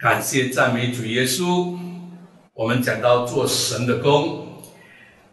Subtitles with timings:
[0.00, 1.76] 感谢赞美主耶稣。
[2.54, 4.46] 我们讲到做神的工，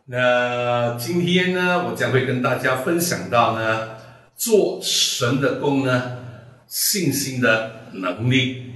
[0.08, 3.92] 那今天呢，我将会跟大家分享到呢，
[4.36, 6.18] 做神的工呢，
[6.68, 8.74] 信心的能力。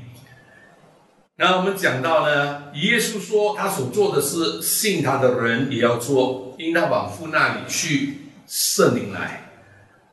[1.36, 9.50] 那我们讲到呢，耶稣说他所做的事，信他的人也要做，因他往父那里去，圣灵来。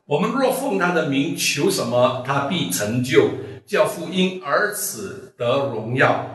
[0.05, 3.29] 我们若奉他的名求什么，他必成就。
[3.69, 6.25] 教父因儿子得荣耀。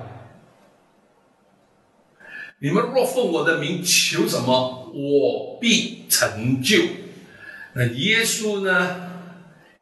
[2.61, 6.79] 你们若奉我的名求什么，我必成就。
[7.73, 9.11] 那耶稣呢，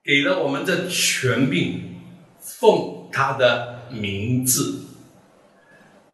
[0.02, 2.00] 给了我们这权柄，
[2.40, 4.86] 奉他的名字。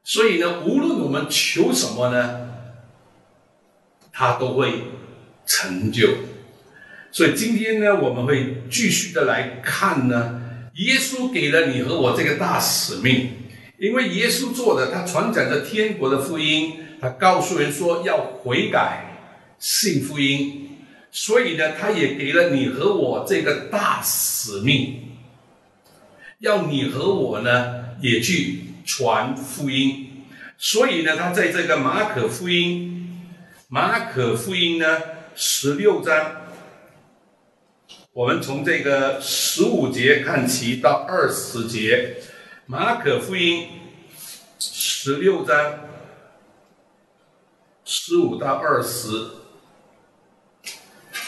[0.02, 2.48] 所以呢，无论我们求什么呢，
[4.12, 4.82] 他都会
[5.46, 6.08] 成就。
[7.12, 10.37] 所以今天呢，我们会继续的来看呢。
[10.78, 13.30] 耶稣给了你和我这个大使命，
[13.78, 19.18] 因为耶稣做的，他传讲着天国的福音，他告诉人说要悔改、
[19.58, 20.78] 信福音，
[21.10, 25.16] 所以呢，他也给了你和我这个大使命，
[26.38, 30.26] 要你和我呢也去传福音，
[30.58, 33.18] 所以呢，他在这个马可福音，
[33.66, 34.86] 马可福音呢
[35.34, 36.47] 十六章。
[38.18, 42.16] 我们从这个十五节看起到二十节，
[42.66, 43.68] 马可福音
[44.58, 45.78] 十六章
[47.84, 49.08] 十五到二十。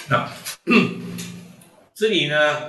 [0.09, 0.33] 那
[1.95, 2.61] 这里呢，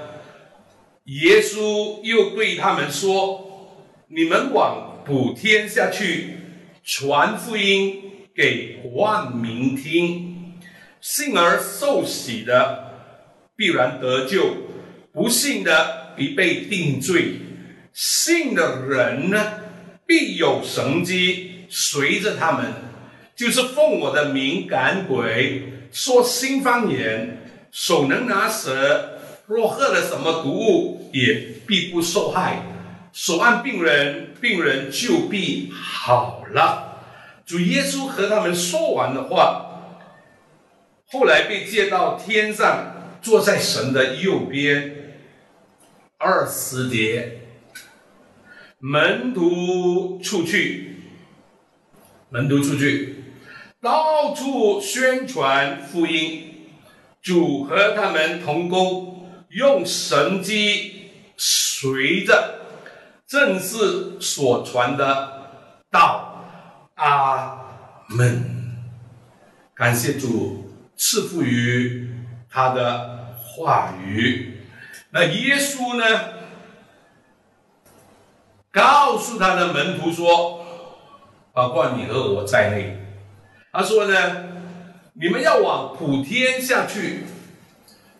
[1.05, 6.37] 耶稣又对他们说：“你们往普天下去，
[6.83, 10.59] 传福音给万民听，
[11.01, 12.89] 信而受洗的。”
[13.61, 14.55] 必然得救，
[15.13, 17.35] 不信的必被定罪；
[17.93, 19.53] 信的人呢，
[20.07, 22.73] 必有神机随着他们，
[23.35, 27.37] 就是奉我的名赶鬼，说新方言，
[27.71, 31.31] 手能拿蛇，若喝了什么毒物，也
[31.67, 32.63] 必不受害；
[33.13, 36.97] 手按病人，病人就必好了。
[37.45, 39.67] 主耶稣和他们说完的话，
[41.11, 42.97] 后来被接到天上。
[43.21, 45.15] 坐在神的右边，
[46.17, 47.41] 二十节，
[48.79, 50.95] 门徒出去，
[52.29, 53.23] 门徒出去，
[53.79, 56.69] 到处宣传福音，
[57.21, 62.61] 主和他们同工，用神机随着，
[63.27, 66.27] 正是所传的道。
[66.95, 67.57] 阿
[68.07, 68.77] 门。
[69.75, 72.10] 感谢主赐福于。
[72.51, 74.57] 他的话语，
[75.09, 76.05] 那耶稣呢？
[78.73, 80.65] 告诉他的门徒说，
[81.53, 82.97] 包括你和我在内，
[83.71, 84.45] 他说呢，
[85.13, 87.23] 你们要往普天下去，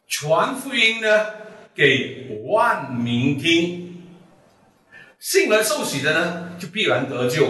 [0.08, 1.26] 传福音呢，
[1.76, 4.04] 给万民听。
[5.20, 7.44] 信而受洗的呢，就必然得救；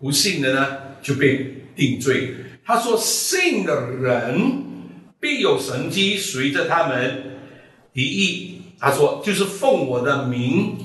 [0.00, 2.34] 不信的呢，就被定罪。
[2.64, 4.69] 他说，信的人。
[5.20, 7.38] 必有神机随着他们。
[7.92, 10.78] 第一，他说就是奉我的名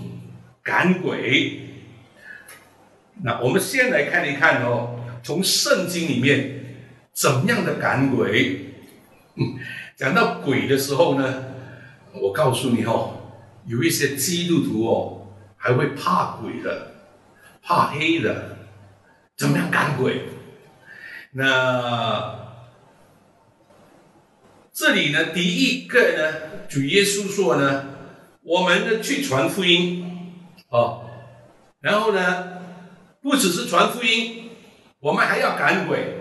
[0.63, 1.61] 赶鬼。
[3.23, 6.77] 那我们先来看一看哦，从圣经里面
[7.13, 8.73] 怎么样的赶鬼。
[9.95, 11.43] 讲到鬼的时候呢，
[12.13, 13.13] 我告诉你哦，
[13.67, 16.91] 有一些基督徒哦还会怕鬼的，
[17.61, 18.57] 怕黑的，
[19.37, 20.23] 怎么样赶鬼？
[21.31, 22.44] 那。
[24.75, 26.33] 这里呢，第一个呢，
[26.67, 27.85] 主耶稣说呢，
[28.41, 30.33] 我们呢去传福音，
[30.67, 31.05] 哦，
[31.79, 32.61] 然后呢，
[33.21, 34.49] 不只是传福音，
[34.99, 36.17] 我们还要赶鬼。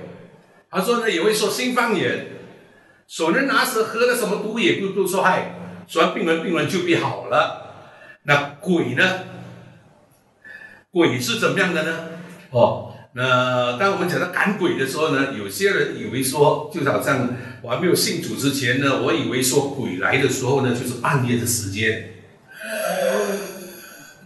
[0.71, 2.29] 他说呢，也会说新方言，
[3.09, 5.57] 手能拿蛇，喝了什么毒也不不受害，
[5.89, 7.75] 说完病人病人就必好了。
[8.23, 9.25] 那鬼呢？
[10.93, 12.09] 鬼是怎么样的呢？
[12.51, 12.94] 哦。
[13.17, 17.29] 那当我们讲到赶鬼的时候呢，有些人以为说，就好像
[17.63, 22.11] 我还没有信主之前呢，我以为说鬼来的时候呢，就是半夜的时间。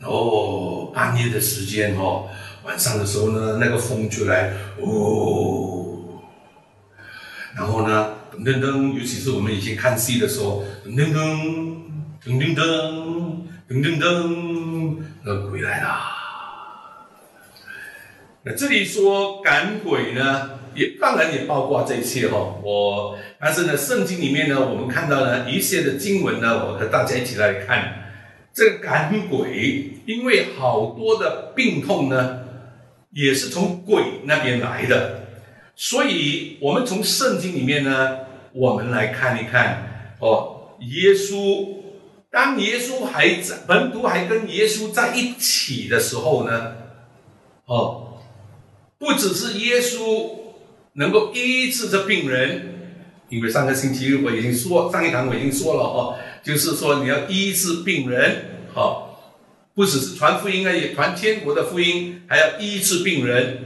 [0.02, 2.28] 哦，半夜的时间哦，
[2.64, 6.22] 晚上的时候呢，那个风就来哦，
[7.54, 11.76] 然后呢，噔噔噔，尤其是我们以前看戏的时候，噔噔噔，
[12.24, 12.62] 噔噔噔，
[13.68, 16.17] 噔噔噔，那鬼来了。
[18.44, 22.56] 那这里说赶鬼呢，也当然也包括这一切哈。
[22.62, 28.04] 我但是呢，圣经里面呢，我们看到呢一些的经文呢，我和大家一起来看。
[28.54, 32.40] 这个赶鬼，因为好多的病痛呢，
[33.12, 35.20] 也是从鬼那边来的，
[35.76, 38.18] 所以我们从圣经里面呢，
[38.52, 41.76] 我们来看一看哦，耶稣
[42.32, 46.72] 当耶稣还在门徒还跟耶稣在一起的时候呢，
[47.66, 48.07] 哦，
[48.98, 50.30] 不只是耶稣
[50.94, 52.74] 能够医治这病人。
[53.28, 59.36] 因为上个星期我已经说，上一堂我已经说了哦，就是说你要医治病人，好，
[59.74, 63.58] 不只是传福音啊，也传天国的福音，还要医治病人。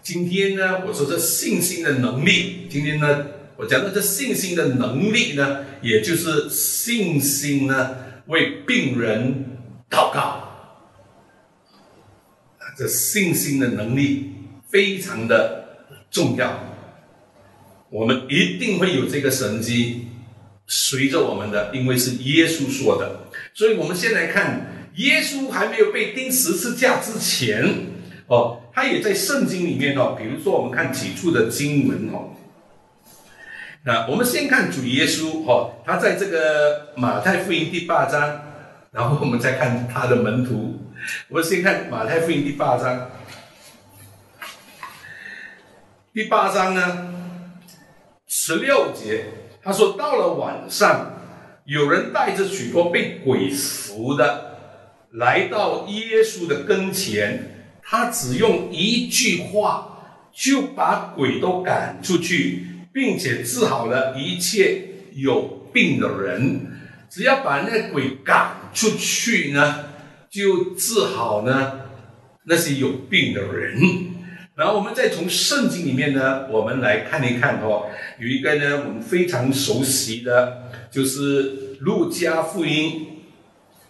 [0.00, 7.96] 今天呢，我说这信心的能力，今天呢，我讲到这信心的能力呢，也就是信心呢，
[8.26, 9.58] 为病人
[9.90, 10.46] 祷告。
[12.78, 14.29] 这信心的能力
[14.70, 15.64] 非常的
[16.10, 16.58] 重要。
[17.90, 20.06] 我们一定会有这个神迹
[20.66, 23.26] 随着我们的，因为是耶稣说的。
[23.52, 27.64] 所以，我们先来看，耶稣还没有被钉十字架之前，
[28.28, 30.16] 哦，他也在圣经里面哦。
[30.16, 32.30] 比如说，我们看几处的经文哦。
[33.84, 38.40] 那我们先看主耶稣哦，他在这个马太福音第八章，
[38.92, 40.78] 然后我们再看他的门徒。
[41.28, 43.10] 我们先看马太福音第八章，
[46.20, 47.14] 第八章呢？
[48.26, 49.24] 十六节，
[49.62, 51.18] 他说：“到了晚上，
[51.64, 54.58] 有人带着许多被鬼附的
[55.12, 66.66] 来到耶稣的跟前，他只用一句话就把鬼都赶出去，并且治好了一切有病的人。
[67.08, 69.86] 只要把那鬼赶出去呢，
[70.28, 71.80] 就治好呢
[72.44, 74.09] 那些有病的人。”
[74.60, 77.86] 然后我们再从圣经里面呢，我们来看一看哦，
[78.18, 83.22] 有一个呢我们非常熟悉的，就是路加福音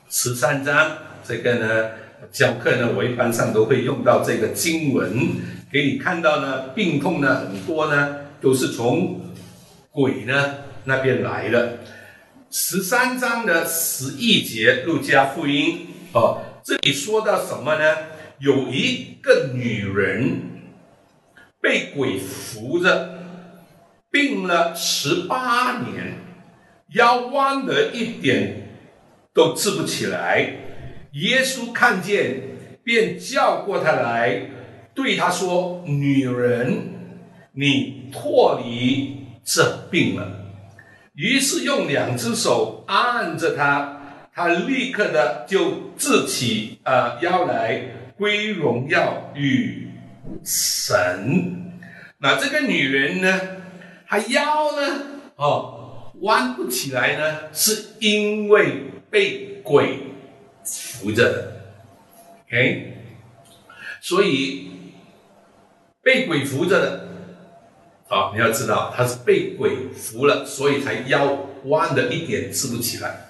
[0.08, 0.92] 十三章。
[1.26, 1.90] 这个呢
[2.30, 5.10] 教课呢，我一般上都会用到这个经文，
[5.72, 9.20] 给你看到呢，病痛呢很多呢都是从
[9.90, 11.78] 鬼呢那边来的。
[12.52, 17.96] 十三章的十一节，路加福音哦，这里说到什么呢？
[18.38, 20.49] 有一个女人。
[21.60, 23.18] 被鬼扶着，
[24.10, 26.14] 病了十八年，
[26.94, 28.68] 腰弯的一点
[29.34, 30.56] 都直不起来。
[31.12, 32.40] 耶稣看见，
[32.82, 34.42] 便叫过他来，
[34.94, 36.88] 对他说：“女人，
[37.52, 40.38] 你脱离这病了。”
[41.14, 44.00] 于是用两只手按着他，
[44.32, 47.82] 他立刻的就自起啊腰来，
[48.16, 49.89] 归荣耀与。
[50.44, 51.80] 神，
[52.18, 53.40] 那这个女人呢？
[54.06, 55.06] 她腰呢？
[55.36, 59.98] 哦，弯不起来呢，是因为被鬼
[60.64, 61.52] 扶着的。
[62.46, 62.96] OK，
[64.00, 64.70] 所以
[66.02, 67.08] 被鬼扶着的，
[68.08, 73.28] 好，你要知道，她是被鬼扶了，所以才腰弯的一点直不起来。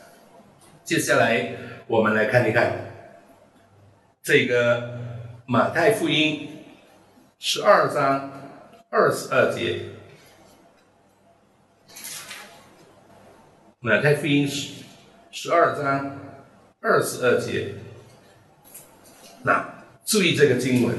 [0.83, 1.53] 接下来
[1.87, 2.93] 我们来看一看
[4.23, 4.99] 这个
[5.47, 6.49] 马太福音。
[7.43, 8.31] 十二章
[8.91, 9.87] 二十二节，
[13.79, 14.85] 马太福音十
[15.31, 16.19] 十二章
[16.83, 17.77] 二十二节。
[19.43, 20.95] 那注意这个经文，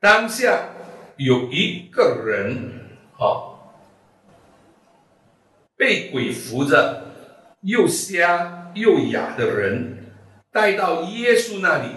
[0.00, 0.70] 当下
[1.16, 2.80] 有一个人，
[3.16, 3.70] 哦，
[5.76, 7.04] 被鬼扶着，
[7.60, 10.10] 又瞎又哑的人，
[10.50, 11.90] 带到耶稣那里，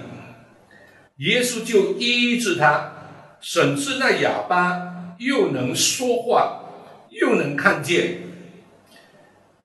[1.16, 2.98] 耶稣就医治他。
[3.42, 6.64] 甚至那哑巴又能说话，
[7.10, 8.18] 又能看见，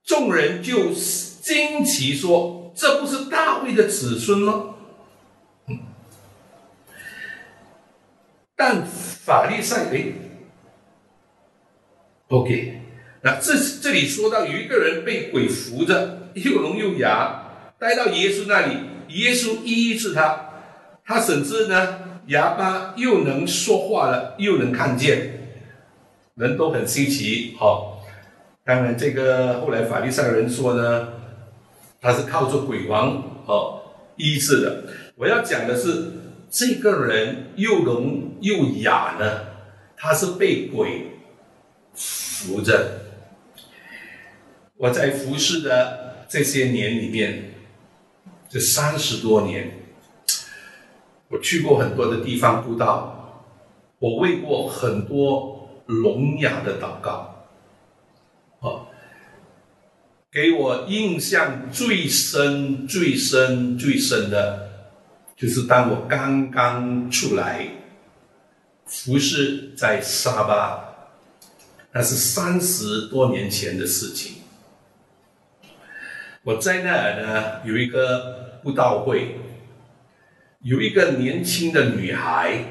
[0.04, 4.74] 众人就惊奇说：“这不是大卫的子孙吗？”
[8.56, 10.04] 但法律赛哎
[12.28, 12.80] ，OK，
[13.22, 13.52] 那这
[13.82, 18.76] 这里说到有一个人被鬼扶着，又聋又哑，带到耶稣那里，
[19.08, 20.50] 耶稣医治他，
[21.04, 22.03] 他甚至呢。
[22.26, 25.50] 哑巴又能说话了，又能看见，
[26.36, 27.54] 人都很稀奇。
[27.58, 28.02] 好，
[28.64, 31.08] 当然这个后来法律上人说呢，
[32.00, 33.82] 他是靠着鬼王哦
[34.16, 34.84] 医治的。
[35.16, 36.12] 我要讲的是，
[36.50, 39.40] 这个人又聋又哑呢，
[39.96, 41.10] 他是被鬼
[41.94, 43.00] 扶着。
[44.76, 47.54] 我在服侍的这些年里面，
[48.48, 49.70] 这三十多年。
[51.34, 53.42] 我去过很多的地方布道，
[53.98, 57.44] 我为过很多聋哑的祷告，
[58.60, 58.86] 哦，
[60.30, 64.70] 给我印象最深、最深、最深的，
[65.36, 67.66] 就是当我刚刚出来
[68.86, 70.84] 服侍在沙巴，
[71.90, 74.36] 那是三十多年前的事情。
[76.44, 79.34] 我在那儿呢，有一个布道会，
[80.64, 82.64] 有一个年轻的女孩，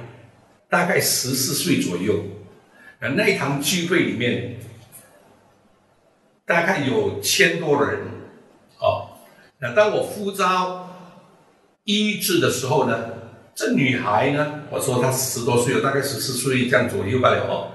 [0.70, 2.22] 大概十四岁左右。
[3.00, 4.60] 那那一堂聚会里面。
[6.46, 8.02] 大概有千多人，
[8.78, 9.16] 哦，
[9.60, 10.90] 那当我呼召
[11.86, 13.14] 医治的时候呢，
[13.56, 17.72] 这女孩呢，我说她十多岁了，大概十四岁这样左右罢了哦。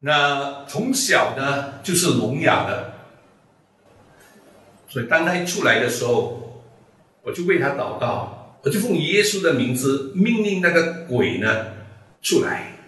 [0.00, 2.94] 那从小呢就是聋哑的，
[4.88, 6.64] 所以当她一出来的时候，
[7.22, 11.66] 我就为她祷告，我就奉耶稣的名字命令那个鬼呢
[12.22, 12.78] 出来，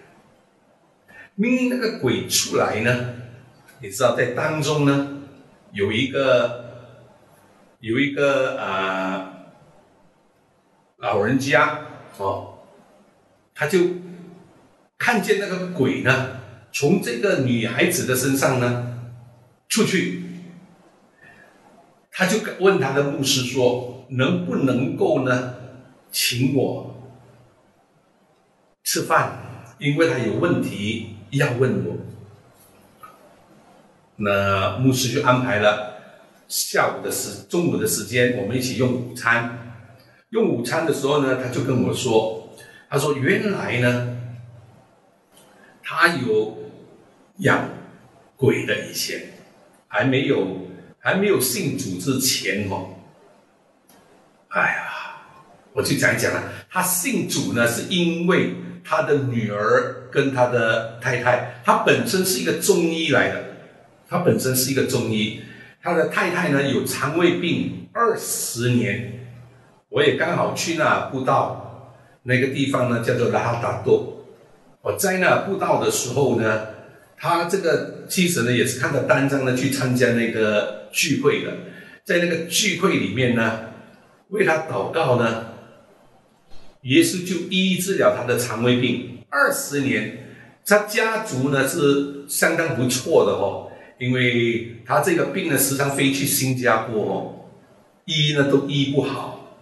[1.35, 3.13] 命令那个鬼出来呢。
[3.79, 5.19] 你知道，在当中呢，
[5.71, 6.65] 有一个
[7.79, 9.33] 有一个啊
[10.97, 11.81] 老人家
[12.17, 12.55] 哦，
[13.53, 13.79] 他就
[14.97, 16.39] 看见那个鬼呢，
[16.71, 18.97] 从这个女孩子的身上呢
[19.69, 20.23] 出去，
[22.09, 25.53] 他就问他的牧师说：“能不能够呢，
[26.11, 26.95] 请我
[28.83, 29.75] 吃饭？
[29.79, 31.95] 因为他有问题要问我。”
[34.19, 35.93] 那牧师就安排了
[36.47, 39.63] 下午的时、中午的时间，我们一起用午餐。
[40.29, 42.49] 用午餐的时候呢，他就跟我说
[42.89, 44.17] ：“他说原来呢，
[45.83, 46.57] 他有
[47.37, 47.69] 养
[48.35, 49.33] 鬼的一些，
[49.87, 50.67] 还没有
[50.99, 52.89] 还没有信主之前哦。
[54.49, 54.96] 哎呀，
[55.77, 56.43] 我就讲一讲了。
[56.67, 63.43] 他信主呢，是因为他的女儿跟他的太太，他本身是一个中医来的。”
[64.09, 65.41] 他本身是一个中医，
[65.83, 69.27] 他的太太呢有肠胃病二十年，
[69.89, 71.93] 我也刚好去那布道，
[72.23, 74.25] 那个地方呢叫做拉哈达多，
[74.81, 76.67] 我在那布道的时候呢，
[77.17, 81.51] 他这个妻子呢也是看到单张呢去参加那个聚会的，
[82.05, 83.59] 在那个聚会里面呢，
[84.29, 85.47] 为他祷告呢，
[86.87, 93.63] 耶稣就医治了他的肠胃病二十年，他家族呢是相当不错的哦。
[93.99, 97.49] 因为他这个病呢，时常飞去新加坡哦，
[98.05, 99.57] 医呢都医不好，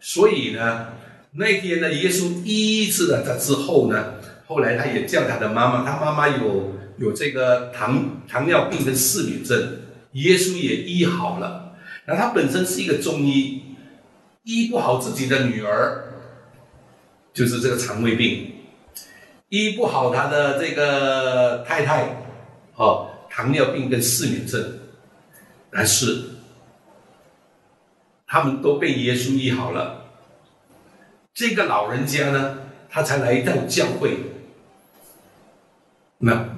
[0.00, 0.86] 所以呢，
[1.32, 4.14] 那天呢，耶稣医治了他之后呢，
[4.46, 9.80] 后来他也叫他的妈妈，他妈妈有有这个糖糖尿病跟失敏症，
[10.12, 11.74] 耶稣也医好了。
[12.06, 13.60] 那他本身是一个中医，
[14.44, 16.03] 医不好自己的女儿，
[17.34, 18.50] 就是这个肠胃病，
[19.50, 22.24] 医不好他的这个太太，
[22.76, 23.10] 哦。
[23.36, 24.78] 糖尿病跟失眠症，
[25.72, 26.22] 但是
[28.28, 30.04] 他们都被耶稣医好了。
[31.34, 34.18] 这个老人家呢，他才来到教会。
[36.18, 36.48] 那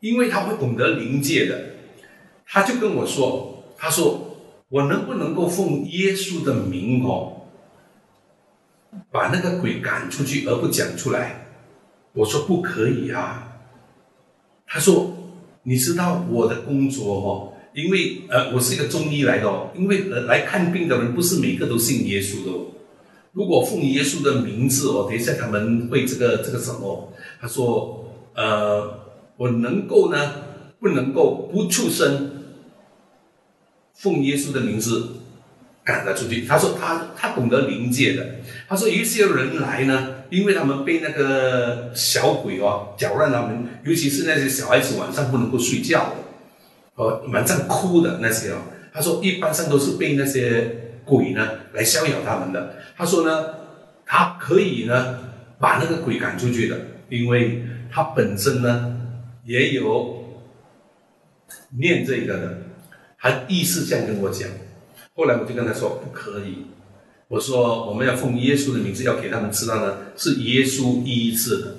[0.00, 1.60] 因为他会懂得灵界的，
[2.44, 4.36] 他就跟我说：“他说
[4.68, 7.45] 我能不能够奉耶稣的名哦，
[9.16, 11.46] 把那个鬼赶出去，而不讲出来？”
[12.12, 13.56] 我说：“不可以啊。”
[14.68, 15.14] 他说。
[15.68, 22.66] 你知道我的工作哦，因为呃，我是一个中医来的哦，因为来看病的人不是每个都信耶稣的哦。
[23.32, 27.12] 如果奉耶稣的名字哦，等一下他们会这个这个什么？
[27.40, 29.00] 他说，呃，
[29.36, 30.34] 我能够呢，
[30.78, 32.30] 不能够不出声，
[33.92, 35.08] 奉耶稣的名字
[35.86, 36.44] 赶他出去。
[36.44, 38.26] 他说他他懂得灵界的，
[38.68, 40.12] 他说一些人来呢。
[40.28, 46.16] 因为他们被那个小鬼哦搅乱他们，尤其是那些小孩子晚上不能够睡觉的，
[46.96, 48.56] 哦晚上哭的那些哦，
[48.92, 52.74] 他说一般上都是被那些鬼呢来骚扰他们的。
[52.96, 53.54] 他说呢，
[54.04, 55.16] 他可以呢
[55.60, 56.76] 把那个鬼赶出去的，
[57.08, 59.00] 因为他本身呢
[59.44, 60.24] 也有
[61.78, 62.58] 念这个的，
[63.16, 64.48] 他意思这样跟我讲。
[65.16, 66.66] 后来我就跟他说不可以。
[67.28, 71.74] 我说我们要奉耶稣的名字，要给他们知道呢，是耶稣医治的。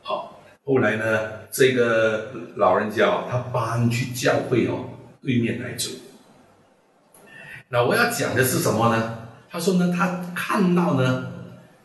[0.00, 1.04] 好，后来呢，
[1.50, 4.88] 这个老人家他搬去教会哦
[5.20, 5.90] 对面来住。
[7.68, 9.18] 那我要讲的是什么呢？
[9.50, 11.26] 他说呢，他看到呢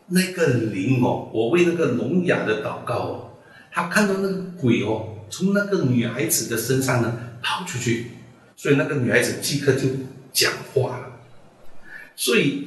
[0.06, 3.30] 那个灵哦，我为那个聋哑的祷告哦，
[3.70, 8.12] 他看到那个鬼哦从那个女孩子的身上呢跑出去，
[8.56, 9.88] 所以那个女孩子即刻就
[10.32, 11.12] 讲话了。
[12.16, 12.66] 所以，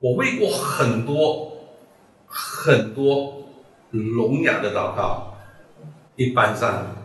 [0.00, 1.76] 我为过很多
[2.26, 3.48] 很多
[3.92, 5.36] 聋哑的祷告，
[6.16, 6.96] 一般上，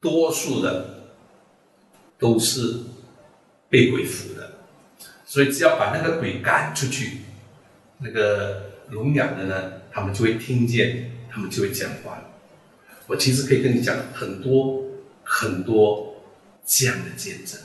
[0.00, 1.10] 多数的
[2.18, 2.80] 都是
[3.68, 4.52] 被鬼附的，
[5.26, 7.18] 所以只要把那个鬼赶出去，
[7.98, 12.18] 那个聋哑的呢，他们就会听见，他们就会讲话。
[13.06, 14.82] 我其实可以跟你讲很多
[15.22, 16.07] 很多
[16.68, 17.58] 这样的见证。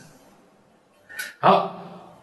[1.40, 2.16] 好，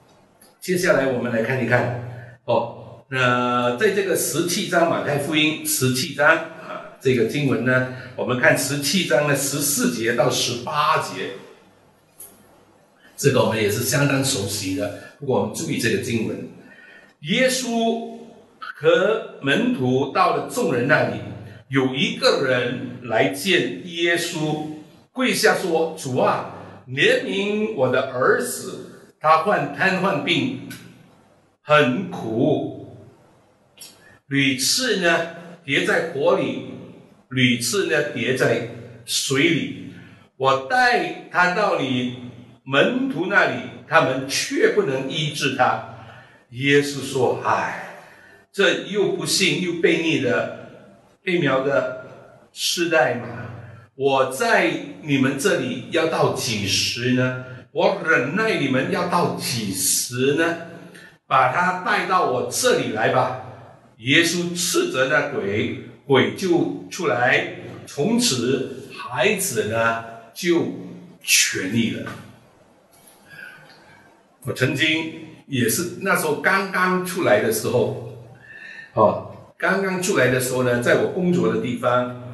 [0.61, 11.33] 接下来我们来看一看哦，那在这个十七章马太福音十七章啊，这个经文呢，我们看十七章的十四节到十八节，
[13.15, 15.01] 这个我们也是相当熟悉的。
[15.21, 16.49] 不过我们注意这个经文，
[17.21, 18.19] 耶稣
[18.59, 21.21] 和门徒到了众人那里。
[21.69, 24.67] 有一个人来见耶稣，
[25.13, 26.60] 跪下说：“主啊，
[26.93, 30.69] 怜悯我的儿子，他患瘫痪病，
[31.63, 32.97] 很苦，
[34.27, 35.29] 屡次呢
[35.65, 36.71] 跌在火里，
[37.29, 38.69] 屡次呢跌在
[39.05, 39.93] 水里。
[40.37, 42.17] 我带他到你
[42.65, 45.87] 门徒那里，他们却不能医治他。”
[46.51, 47.95] 耶稣说：“唉，
[48.51, 50.59] 这又不幸又悖逆的。”
[51.25, 52.07] 疫苗的
[52.53, 53.40] 世代嘛，
[54.01, 57.45] 我在你们这里要到几时呢？
[57.71, 60.57] 我忍耐你们要到几时呢？
[61.27, 63.43] 把他带到我这里来吧。
[63.99, 70.03] 耶稣斥责那鬼，鬼就出来，从此孩子呢
[70.33, 70.61] 就
[71.23, 72.11] 痊愈了。
[74.47, 75.13] 我曾经
[75.47, 78.17] 也是那时候刚刚出来的时候，
[78.95, 79.27] 哦。
[79.59, 82.30] 刚刚出来的时候呢，在我工作的地方，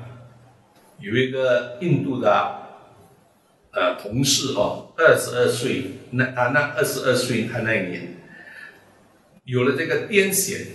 [0.98, 2.56] 有一个印度的
[3.72, 8.16] 呃同事哦，二十二岁，那他那二十二岁，他那一年
[9.44, 10.66] 有了这个癫痫，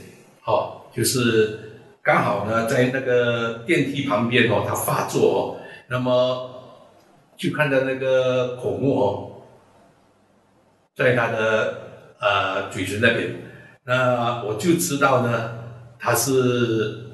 [0.45, 5.41] 哦，就是刚好呢在那个电梯旁边哦，他发作哦，
[5.89, 6.63] 那么
[7.37, 9.41] 就看到那个口沫哦，
[10.95, 11.77] 在他的
[12.19, 13.35] 呃嘴唇那边，
[13.85, 15.57] 那我就知道呢。
[16.03, 17.11] 他是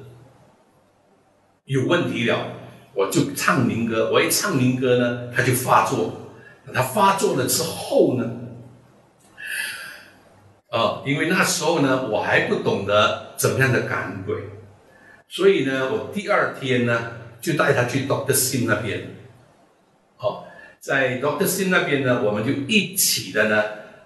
[1.66, 2.52] 有问题了，
[2.98, 4.10] 我就唱民歌。
[4.12, 6.32] 我一唱民歌呢，他就发作。
[6.74, 8.28] 他发作了之后呢，
[10.68, 14.34] 啊，因为那时候呢，我还不懂得怎么样的赶鬼，
[15.28, 19.14] 所以呢，我第二天呢，就带他去 Doctor Sim 那边。
[20.16, 20.46] 好，
[20.80, 23.62] 在 Doctor Sim 那边呢，我们就一起的呢，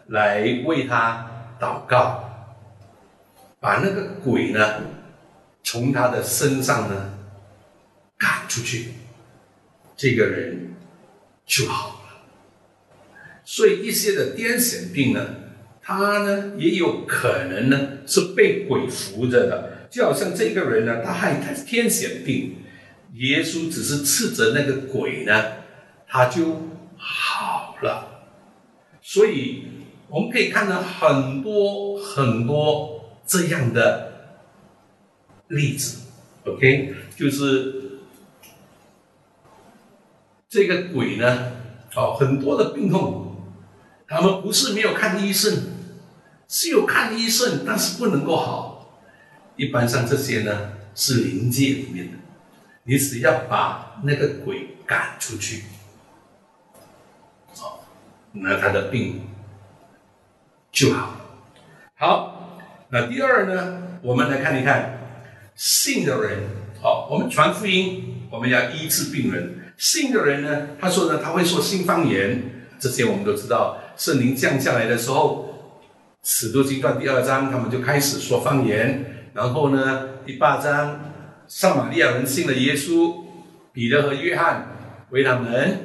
[0.09, 1.27] 来为他
[1.59, 2.29] 祷告。
[3.59, 4.75] 把那个鬼呢，
[5.65, 7.12] 从他的身上呢
[8.23, 8.91] 赶出去，
[9.97, 10.75] 这个人
[11.45, 12.23] 就好了。
[13.45, 15.27] 所以一些的癫痫病呢，
[15.83, 19.89] 他呢也有可能呢是被鬼扶着的。
[19.91, 22.59] 就好像这个人呢，他害他是癫痫病，
[23.15, 25.55] 耶稣只是斥责那个鬼呢，
[26.07, 28.29] 他就好了。
[29.03, 29.65] 所以
[30.09, 33.01] 我们可以看到很多很多。
[33.25, 34.13] 这样的
[35.47, 36.01] 例子
[36.45, 37.82] ，OK，就是
[40.53, 41.51] 这个鬼呢，
[41.95, 43.37] 哦，很多的病痛，
[44.07, 45.51] 他们不是没有看医生，
[46.47, 49.01] 是有看医生，但是不能够好。
[49.57, 52.19] 一般上这些呢是灵界里面的，
[52.85, 55.65] 你只要把那个鬼赶出去，
[57.57, 57.81] 哦，
[58.33, 59.23] 那他的病
[60.71, 61.17] 就好。
[61.95, 62.61] 好。
[62.91, 64.99] 那第二呢，我们来看一看
[65.55, 66.41] 信的人。
[66.83, 69.62] 好，我们传福音，我们要医治病人。
[69.83, 72.41] 信的人呢，他说呢，他会说新方言。
[72.79, 75.75] 这些我们都知道，圣灵降下来的时候，
[76.29, 79.29] 《使徒行传》第二章，他们就开始说方言。
[79.35, 81.01] 然后呢，第八章，
[81.49, 83.25] 撒玛利亚人信了耶稣，
[83.73, 84.69] 彼得和约翰
[85.11, 85.79] 为他们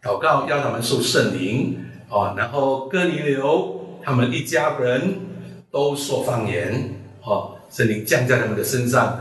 [0.00, 1.80] 祷告，要他们受圣灵。
[2.08, 5.34] 哦，然后哥尼流他们一家人。
[5.72, 9.18] 都说方言，哦，圣灵降在他们的身上。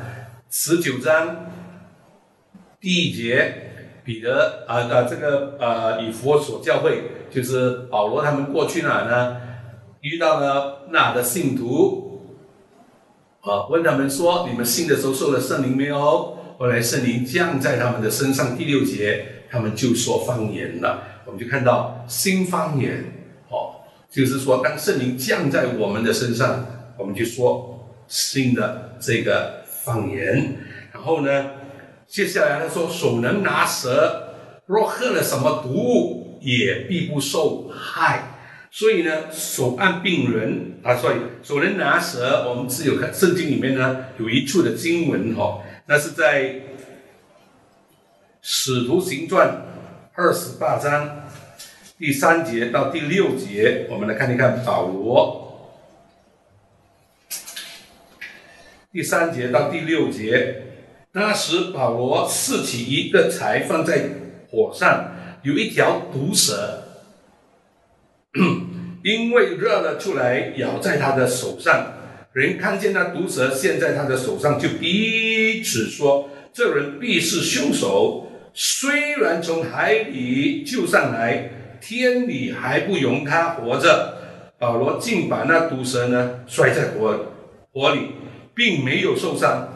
[0.52, 1.36] 十九章
[2.84, 9.38] 第一节，彼得啊啊，这个呃，以佛所教会，就是保罗他们过去哪呢？
[10.02, 12.36] 遇到了那的信徒，
[13.40, 16.38] 啊，问他们说：你们信的时候受了圣灵没有？
[16.60, 18.58] 后来圣灵降在他们的身上。
[18.58, 21.04] 第六节，他们就说方言了。
[21.24, 23.06] 我们就看到新方言。
[23.48, 26.66] 哦就是说，当圣灵降在我们的身上，
[26.98, 30.58] 我们就说新的这个方言。
[30.92, 31.46] 然后呢，
[32.14, 34.36] 接下来他说手能拿蛇，
[34.68, 38.38] 若喝了什么毒物，也必不受害。
[38.70, 46.62] 所以呢，手按病人啊，所以手能拿蛇，我们只有看圣经里面呢有一处的经文哈，那是在
[48.44, 49.66] 使徒行传
[50.14, 51.24] 二十八章。
[51.98, 55.74] 第三节到第六节，我们来看一看保罗。
[58.92, 60.73] 第三节到第六节，
[61.16, 64.10] 那时保罗拾起一个柴放在
[64.50, 65.12] 火上，
[65.44, 66.84] 有一条毒蛇，
[69.04, 71.94] 因为热了出来，咬在他的手上。
[72.34, 78.28] 人看见那毒蛇现在他的手上，就彼此说：“这人必是凶手。
[78.56, 84.18] 虽然从海里救上来，天理还不容他活着。”
[84.58, 87.34] 保罗竟把那毒蛇呢摔在火
[87.72, 88.14] 火里，
[88.56, 89.70] 并没有受伤。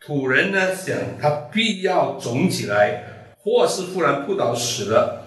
[0.00, 3.04] 土人呢想他必要肿起来，
[3.38, 5.24] 或是忽然扑倒死了。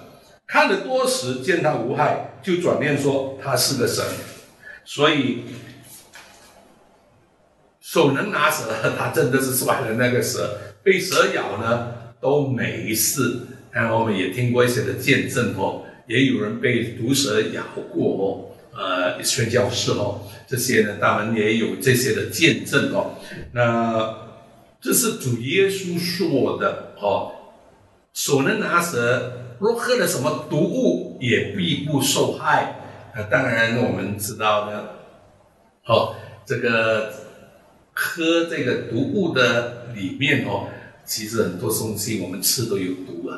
[0.48, 4.04] 看得多时，见他无害，就转念说他是个神。
[4.86, 5.44] 所以。
[7.84, 13.42] 手能拿蛇，他真的是摔了那个蛇，被蛇咬呢都没事。
[13.70, 23.20] 然后我们也听过一些的见证哦，也有人被毒蛇咬过哦，呃，宣教士哦，这些呢，他们也有这些的见证哦。
[23.52, 24.21] 那
[24.82, 27.32] 这是主耶稣说的哦，
[28.14, 32.76] 手能拿蛇，若喝了什么毒物，也必不受害。
[33.16, 34.84] 那当然我们知道呢，
[35.86, 36.16] 哦，
[36.46, 37.14] 这个。
[37.94, 40.66] 喝这个毒物的里面哦，
[41.06, 43.38] 其实很多东西我们吃都有毒啊，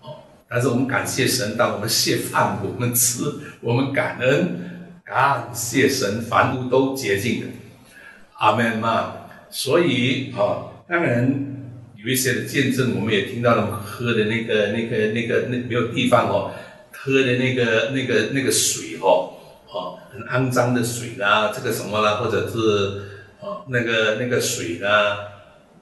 [0.00, 0.14] 哦，
[0.48, 3.24] 但是我们感谢神，当我们谢饭我们吃，
[3.60, 7.46] 我们感恩，感谢神，凡物都洁净的，
[8.38, 9.12] 阿门嘛。
[9.50, 11.30] 所以哦，当然
[11.96, 16.52] 有一些的见证，我们也听到了喝的那个、那个、那个那没有地方哦，
[16.92, 19.34] 喝的那个、那个、那个水哦，
[19.68, 23.10] 哦，很肮脏的水啦，这个什么啦，或者是。
[23.42, 25.16] 哦，那个那个水啦？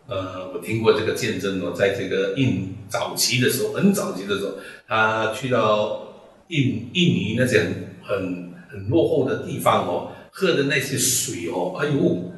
[0.07, 4.53] 呃，我听过这个见证哦，在这个印早期的时候，很早期的时候，
[4.87, 6.07] 他去到
[6.47, 7.65] 印印尼那些
[8.05, 12.33] 很很落后的地方哦，喝的那些水哦，哎呦，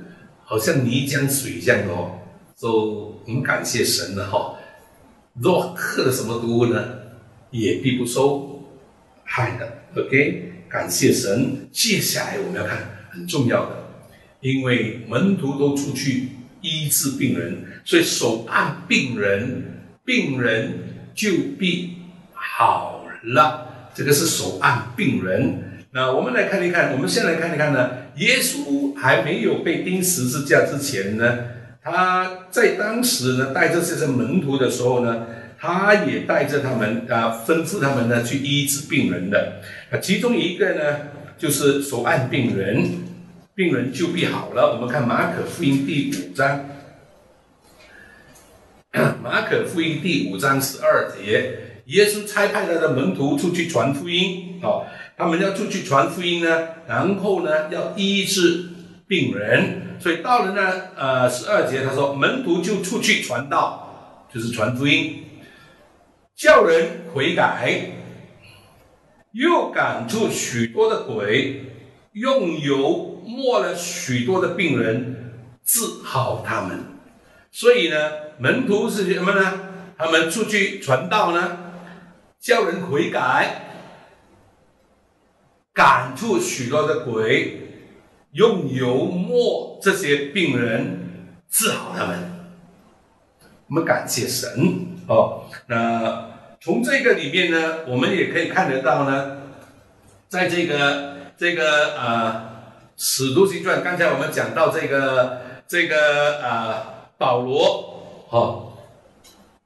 [0.50, 2.18] 好像泥浆水一样哦，
[2.60, 4.56] 都很感谢神的哈。
[5.34, 6.84] 若喝了什么毒呢，
[7.52, 8.60] 也必不受
[9.22, 9.72] 害的。
[9.94, 11.68] OK，感谢神。
[11.70, 12.78] 接下来我们要看
[13.12, 13.76] 很重要的。
[14.40, 16.30] 因为门徒都出去
[16.62, 20.72] 医治病人，所以手按病人，病人
[21.14, 21.94] 就必
[22.32, 23.92] 好了。
[23.94, 25.84] 这个是手按病人。
[25.92, 28.09] 那我们来看一看，我们先来看一看呢。
[28.20, 31.38] 耶稣还没有被钉十字架之前呢，
[31.82, 35.26] 他在当时呢带着这些门徒的时候呢，
[35.58, 39.60] 他也带着他们啊，吩咐他们呢去医治病人的。
[39.90, 40.96] 啊，其中一个呢
[41.36, 43.10] 就是手按病人。
[43.52, 44.74] 病人就必好了。
[44.74, 46.66] 我们看马可福音第五章，
[49.22, 54.58] 马可福音第五章十二节，耶稣差派他的门徒出去传福音。
[54.62, 54.86] 哦，
[55.20, 58.64] 他们要出去传福音呢，然后呢要医治
[59.06, 59.98] 病人。
[60.00, 65.24] 所以到了呢，呃，十二节他说，门徒就出去传道，就是传福音，
[66.34, 67.92] 叫人悔改，
[69.32, 71.66] 又赶出许多的鬼，
[72.14, 73.08] 用油。
[73.22, 76.80] 摸了许多的病人，治好他们。
[77.52, 77.96] 所以呢，
[78.38, 79.60] 门徒是什么呢？
[79.96, 81.58] 他们出去传道呢，
[82.40, 83.69] 叫人悔改，
[85.80, 87.62] 赶出许多的鬼，
[88.32, 90.98] 用油墨这些病人，
[91.48, 92.18] 治好他们。
[93.66, 95.44] 我们感谢神哦。
[95.68, 96.28] 那
[96.60, 99.38] 从这个里面呢，我们也可以看得到呢，
[100.28, 102.46] 在这个这个啊。
[103.02, 108.74] 使徒行传，刚才我们讲到这个这个啊，保罗哦，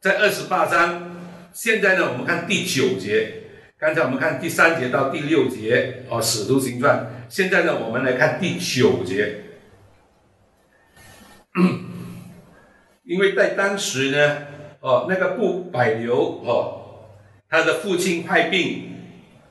[0.01, 1.17] 在二十八章，
[1.53, 3.41] 现在呢，我们看第九节。
[3.85, 7.27] 刚才我们看第三节到第六节哦，使徒行传。
[7.29, 9.43] 现在呢，我们来看第九节。
[13.05, 14.39] 因为在当时呢，
[14.81, 16.17] 哦，那个布百流
[16.47, 16.81] 哦，
[17.51, 18.95] 他的父亲患病，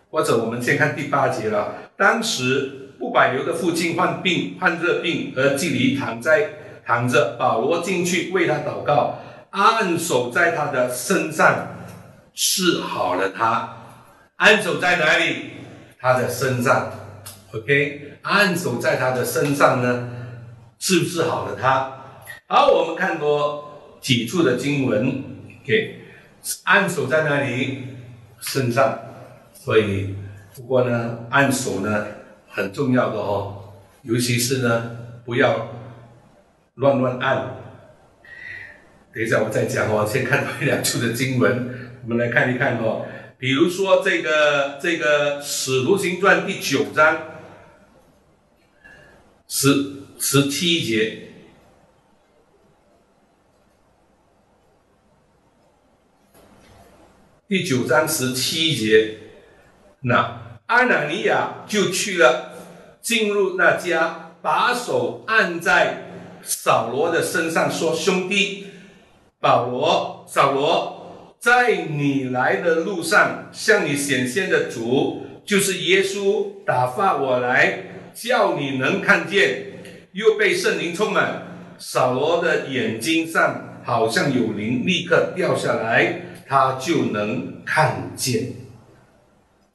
[0.10, 1.92] 或者我们先看第八节了。
[1.96, 2.80] 当时。
[2.98, 6.52] 不百流的父亲患病，患热病，而季里躺在
[6.86, 7.36] 躺着。
[7.38, 9.20] 保罗进去为他祷告，
[9.50, 11.68] 按手在他的身上，
[12.34, 13.83] 治好了他。
[14.44, 15.52] 按手在哪里？
[15.98, 16.92] 他的身上。
[17.54, 20.10] OK，按手在他的身上呢，
[20.80, 21.90] 是不是好了他？
[22.48, 25.24] 好，我们看过几处的经文。
[25.64, 26.02] OK，
[26.66, 27.84] 按手在哪里？
[28.42, 29.00] 身上。
[29.54, 30.14] 所以，
[30.54, 32.06] 不过呢，按手呢？
[32.50, 34.92] 很重要的哦，尤其是呢，
[35.24, 35.70] 不要
[36.76, 37.48] 乱乱按。
[39.14, 43.06] 等一下我再讲哦，先看到一两处的经文，我们来看一看哦。
[43.44, 47.24] 比如说这个这个《使徒行传》第九章
[49.50, 51.34] 十十七节，
[57.50, 59.18] 第九章十七节，
[60.04, 62.54] 那阿纳尼亚就去了，
[63.02, 66.06] 进入那家，把手按在
[66.44, 68.68] 扫罗的身上，说：“兄弟，
[69.42, 71.00] 保罗，扫罗。”
[71.44, 77.80] 在你来的路上，向你显现的主就是耶稣，打发我来，
[78.14, 79.66] 叫你能看见，
[80.14, 81.44] 又被圣灵充满。
[81.78, 88.54] 扫罗的眼睛上好像有灵，立刻掉下来，他就能看见。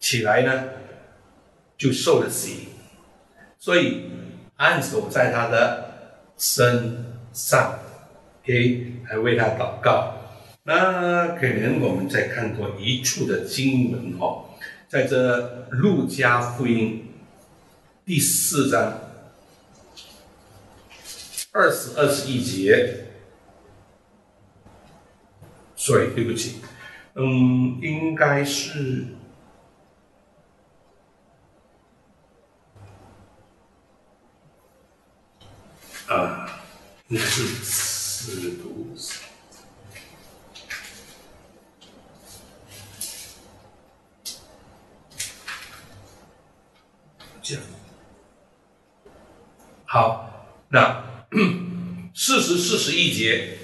[0.00, 0.64] 起来呢，
[1.76, 2.68] 就受了洗，
[3.58, 4.04] 所以
[4.56, 5.84] 按手在他的
[6.38, 7.04] 身
[7.34, 7.78] 上，
[8.42, 10.14] 给来为他祷告。
[10.68, 14.50] 那可能我们再看过一处的经文哦，
[14.86, 17.08] 在这路加福音
[18.04, 19.00] 第四章
[21.52, 23.06] 二十二十一节，
[25.74, 26.56] 所以对不起，
[27.14, 29.06] 嗯，应该是
[36.08, 36.60] 啊，
[37.08, 38.50] 应该是
[47.48, 47.62] 四读。
[49.86, 51.02] 好，那
[52.14, 53.56] 四十四十一节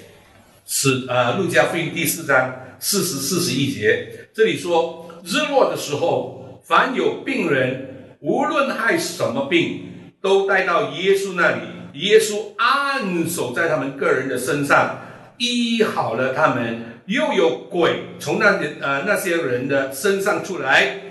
[0.65, 9.83] 是呃《路加福音》第四章四十四十一节，这里说日落的时候，凡有病人，无论害什么病，
[10.19, 11.61] 都带到耶稣那里，
[11.93, 14.99] 耶稣按手在他们个人的身上，
[15.37, 21.01] 医好了他们，又有鬼从那呃那些人的身上出来，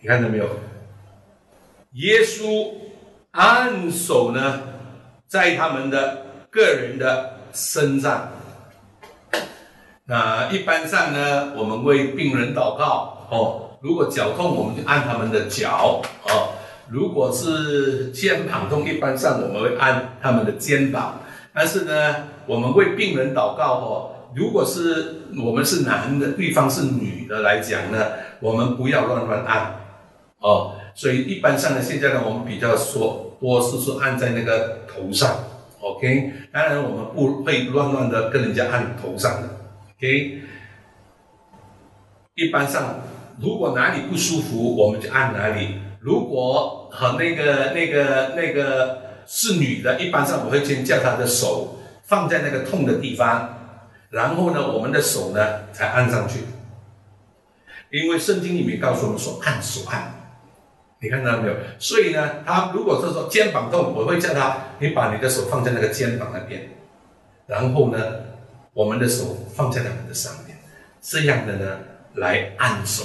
[0.00, 0.48] 你看到没有？
[1.94, 2.72] 耶稣
[3.32, 4.60] 按手呢，
[5.26, 8.28] 在他们的个人的身上。
[10.04, 13.78] 那一般上呢，我们为病人祷告哦。
[13.82, 16.52] 如果脚痛，我们就按他们的脚哦。
[16.88, 21.18] 如果是肩膀痛，一般上我们会按他们的肩膀。
[21.52, 27.98] 但是呢，我们为病人祷告哦，如果是我们是男的，对方是女的来讲呢，
[28.38, 29.74] 我们不要乱乱按
[30.38, 30.76] 哦。
[30.94, 35.36] 所以一般上呢，现在呢，我们比较说多是说按在那个头上
[35.80, 36.32] ，OK。
[36.52, 39.48] 当然我们不会乱乱的跟人家按头上的
[39.96, 40.42] ，OK。
[42.34, 43.00] 一般上
[43.40, 45.78] 如果哪里不舒服，我们就按哪里。
[46.00, 53.48] 如果和那个那个那个是女的，一般上我会先叫她的手放在那个痛的地方，
[54.10, 56.40] 然后呢，我们的手呢才按上去。
[57.90, 60.19] 因为圣经里面告诉我们说，按手按。
[61.02, 61.56] 你看到没有？
[61.78, 66.68] 所以呢，他如果是说肩膀痛，我会叫他，你把你的手放在那个肩膀那边，
[67.46, 67.98] 然后呢，
[68.74, 70.58] 我们的手放在他们的上面，
[71.00, 71.78] 这样的呢
[72.16, 73.04] 来按手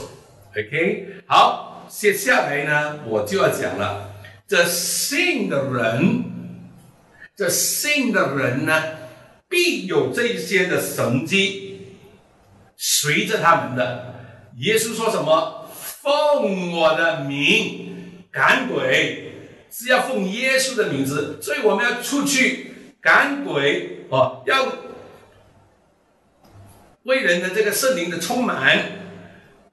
[0.52, 1.22] ，OK？
[1.26, 4.10] 好，接下来呢我就要讲了，
[4.46, 6.26] 这信的人，
[7.38, 8.84] 这信的人呢，
[9.48, 11.96] 必有这些的神迹
[12.76, 14.14] 随着他们的。
[14.58, 15.62] 耶稣说什么？
[15.74, 17.85] 奉我的名
[18.36, 19.32] 赶鬼，
[19.72, 24.74] 是要奉耶稣的名字，所以我们要出去赶鬼哦，要
[27.04, 28.78] 为人的这个圣灵的充满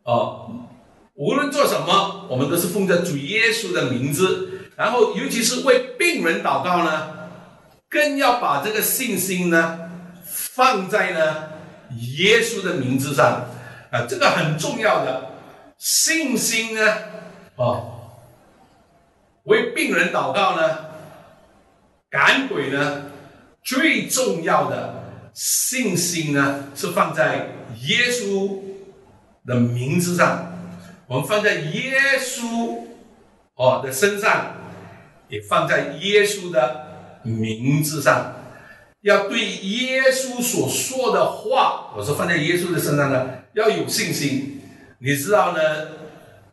[0.05, 0.69] 哦。
[1.15, 7.09] 无论做什么，我们都是奉着主耶稣的名字，然后尤其是为病人祷告呢，
[7.91, 9.91] 更要把这个信心呢
[10.25, 11.49] 放在呢
[12.15, 13.51] 耶稣的名字上
[13.91, 15.33] 啊，这个很重要的。
[15.79, 16.97] 信心呢？
[17.57, 17.92] 哦，
[19.45, 20.79] 为病人祷告呢，
[22.09, 23.07] 赶鬼呢，
[23.63, 25.03] 最重要的
[25.35, 27.49] 信心呢，是放在
[27.81, 28.61] 耶稣
[29.45, 30.53] 的名字上。
[31.09, 32.85] 我们放在耶稣
[33.57, 34.55] 哦的身上，
[35.29, 36.87] 也放在耶稣的
[37.23, 38.37] 名字上。
[39.01, 44.61] 要对耶稣所说的话，我说放在耶稣的身上呢，要有信心。
[44.99, 45.61] 你知道呢？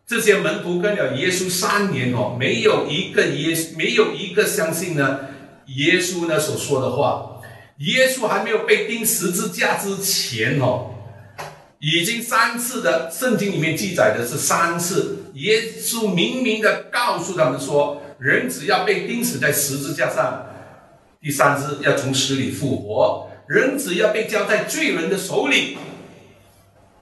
[0.10, 5.20] 这些门徒跟了耶稣三年哦，没有一个耶，没有一个相信呢
[5.68, 7.40] 耶稣呢所说的话。
[7.78, 10.90] 耶稣还没有被钉十字架之前哦，
[11.78, 20.44] 已经三次的圣经里面记载的是三次，耶稣明明的告诉他们说，人只要被钉死在十字架上，
[21.22, 25.78] 第三次要从死里复活，人只要被交在罪人的手里。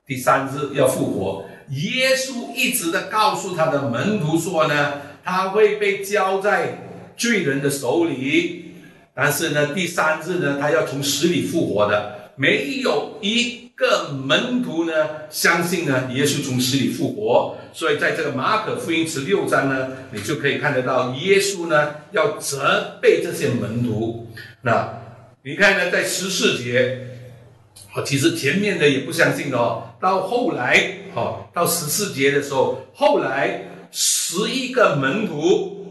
[0.06, 6.80] 第三日要复活，耶稣一直的告诉他的门徒说呢，他会被交在
[7.18, 8.74] 罪人的手里，
[9.14, 12.16] 但是呢，第三日呢，他要从死里复活的。
[12.40, 14.94] 没有一个门徒呢
[15.32, 24.28] 相信呢耶稣从死里复活，所以在这个马可福音十六章呢，你就可以看得到耶稣呢要责备这些门徒。
[24.62, 25.00] 那
[25.44, 27.08] 你看呢，在十四节，
[28.06, 30.84] 其实前面的也不相信哦，到后来，
[31.16, 35.86] 哦，到十四节的时候，后来十一个门徒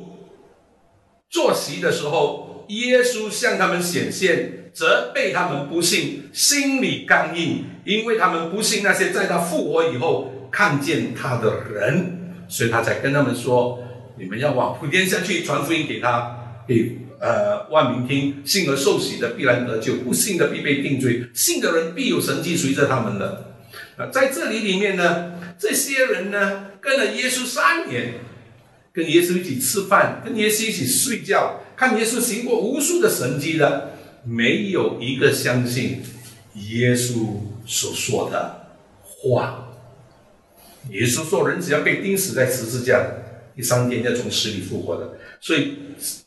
[1.31, 4.63] 坐席的时候，耶稣向他们显现。
[4.77, 13.79] 责备他们不信，心里刚硬，因为他们不信那些在他复活以后看见他的人，所以他才跟他们说：
[14.19, 18.43] 你们要往普天下去传福音给他，给呃万民听。
[18.45, 21.27] 信而受洗的必然得救，不信的必被定罪。
[21.33, 23.46] 信的人必有神迹随着他们的。
[23.97, 28.15] 啊，在这里里面呢，这些人呢跟了耶稣三年，
[28.93, 33.93] 跟耶稣一起吃饭，跟耶稣一起睡觉，看耶稣行过无数的神迹的。
[34.29, 36.03] 没有一个相信
[36.55, 39.69] 耶稣所说的话。
[40.91, 43.07] 耶稣说：“人只要被钉死在十字架，
[43.55, 45.75] 第三天要从死里复活的。”所以，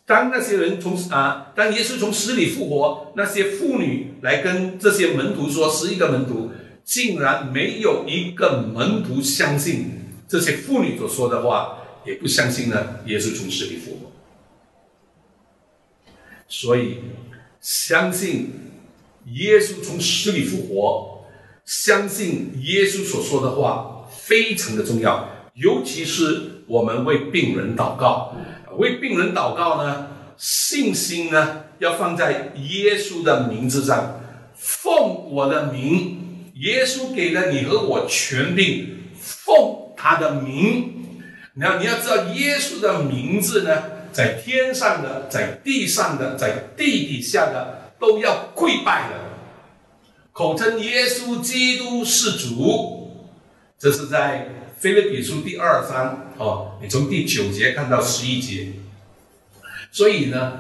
[0.06, 6.49] 当那些人从啊，当耶稣从死里复活，那些妇女来跟这些门徒说：“十一个门徒，
[6.90, 9.92] 竟然没有一个门徒相信
[10.28, 14.12] 这些妇女所说的话，也不相信呢，耶稣从死里复活。”
[16.50, 16.98] 所以。
[17.62, 18.54] 相信
[19.34, 21.26] 耶稣从死里复活，
[21.66, 28.34] 相信耶稣所说的话非常的重要，尤其是我们为病人祷告，
[28.78, 34.22] 为病人祷告呢，信心呢要放在耶稣的名字上，
[34.56, 36.29] 奉我的名，
[36.60, 40.94] 耶稣给了你和我权柄，奉他的名。
[41.56, 43.84] 然后你要知道耶稣的名字呢。
[44.12, 49.16] 在天上的，在地上的，在地底下的，都要跪拜的，
[50.34, 53.30] 口称耶稣基督是主。
[53.78, 54.48] 这是在
[54.80, 58.70] 腓立比书第二章哦，你从第九节看到十一节。
[59.92, 60.54] 所以呢，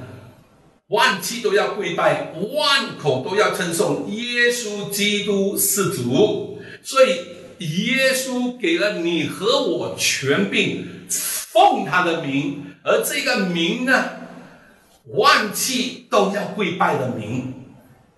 [0.89, 6.59] 万气都要跪拜，万口都要称颂耶稣基督是主。
[6.83, 7.09] 所以
[7.59, 12.65] 耶稣给了你和我权柄，奉他的名。
[12.81, 14.05] 而这个名呢，
[15.07, 17.53] 万气都要跪拜的名，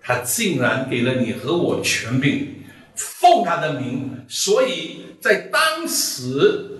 [0.00, 6.70] 他竟然给了你和我权柄，奉他的名，所以在当时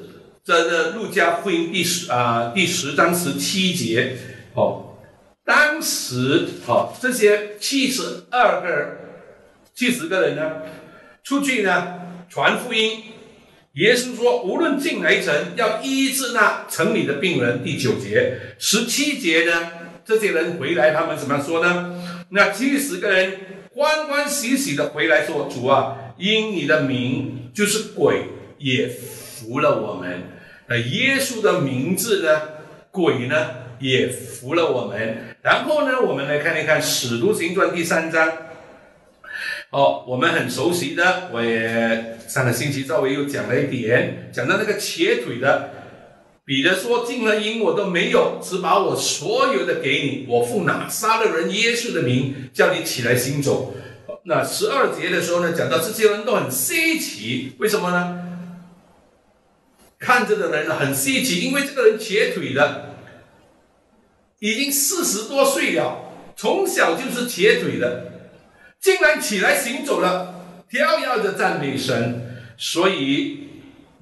[0.44, 4.16] 这个路加福音第十啊第十章十七节
[4.54, 4.91] 哦，
[5.44, 8.98] 当时哦这些七十二个
[9.74, 10.62] 七十个人呢，
[11.24, 13.02] 出去呢传福音。
[13.74, 19.70] 耶稣说：“无论进哪一城，要医治那城里的病人。”第九节、十七节呢？
[20.04, 22.26] 这些人回来，他们怎么说呢？
[22.28, 23.38] 那七十个人
[23.74, 28.26] 欢欢喜喜的回来说：“主啊，因你的名，就是鬼
[28.58, 30.24] 也服了我们。
[30.66, 32.42] 那耶稣的名字呢？
[32.90, 33.48] 鬼呢
[33.82, 35.34] 也服了我们。
[35.42, 38.32] 然后呢，我们来看一看《使徒行传》第三章。
[39.70, 45.70] 哦，我们很熟悉的，我也上个星期稍微又讲了一点，讲到那个瘸腿的，
[46.44, 50.26] 彼得说：“进了营我都没有，只把我所有的给你。
[50.28, 53.74] 我奉拿撒勒人耶稣的名，叫你起来行走。”
[54.24, 58.28] 那十二节的时候呢，讲到这些人都很稀奇，为什么呢？
[59.98, 62.91] 看着的人很稀奇，因为这个人瘸腿的，
[64.42, 65.98] 已经四十多岁了，
[66.34, 68.10] 从小就是瘸腿的。
[68.80, 70.34] 竟然起来行走了，
[70.68, 72.42] 跳跃着赞美神。
[72.58, 73.46] 所以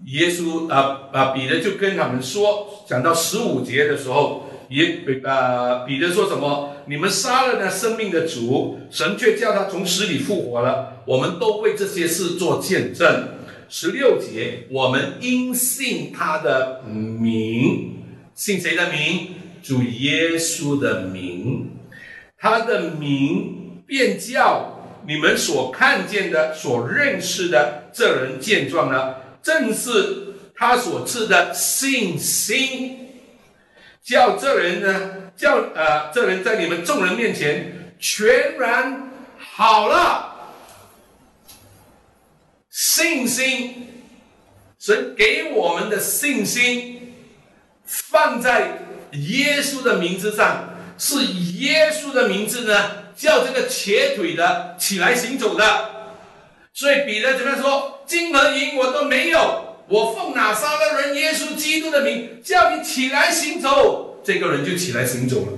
[0.06, 6.74] 耶稣啊啊，彼得就跟他们说，讲到十五节的时候，也啊彼得说什么？
[6.86, 11.02] 你们杀了那生命的主，神却叫他从死里复活了。
[11.04, 13.28] 我们都为这些事做见证。
[13.68, 17.98] 十六节，我们因信他的名，
[18.34, 19.34] 信谁的名？
[19.62, 21.70] 主耶稣的名，
[22.38, 23.58] 他的名。
[23.90, 33.08] 便叫你们所看见的、所认识的这人见状了，正是他所赐的信心。
[34.00, 40.36] 叫这人呢，叫呃，这人在你们众人面前全然好了。
[42.70, 43.88] 信心，
[44.78, 47.12] 神给我们的信心，
[47.84, 48.78] 放在
[49.12, 53.00] 耶稣的名字上，是以耶稣的名字呢。
[53.16, 55.64] 叫这个瘸腿的起来行走的，
[56.72, 57.98] 所以彼得怎么说？
[58.06, 64.22] 金和银我都没有，我奉哪撒勒人耶稣基督的名，叫你起来行走。
[64.24, 65.52] 这个人就起来行走了。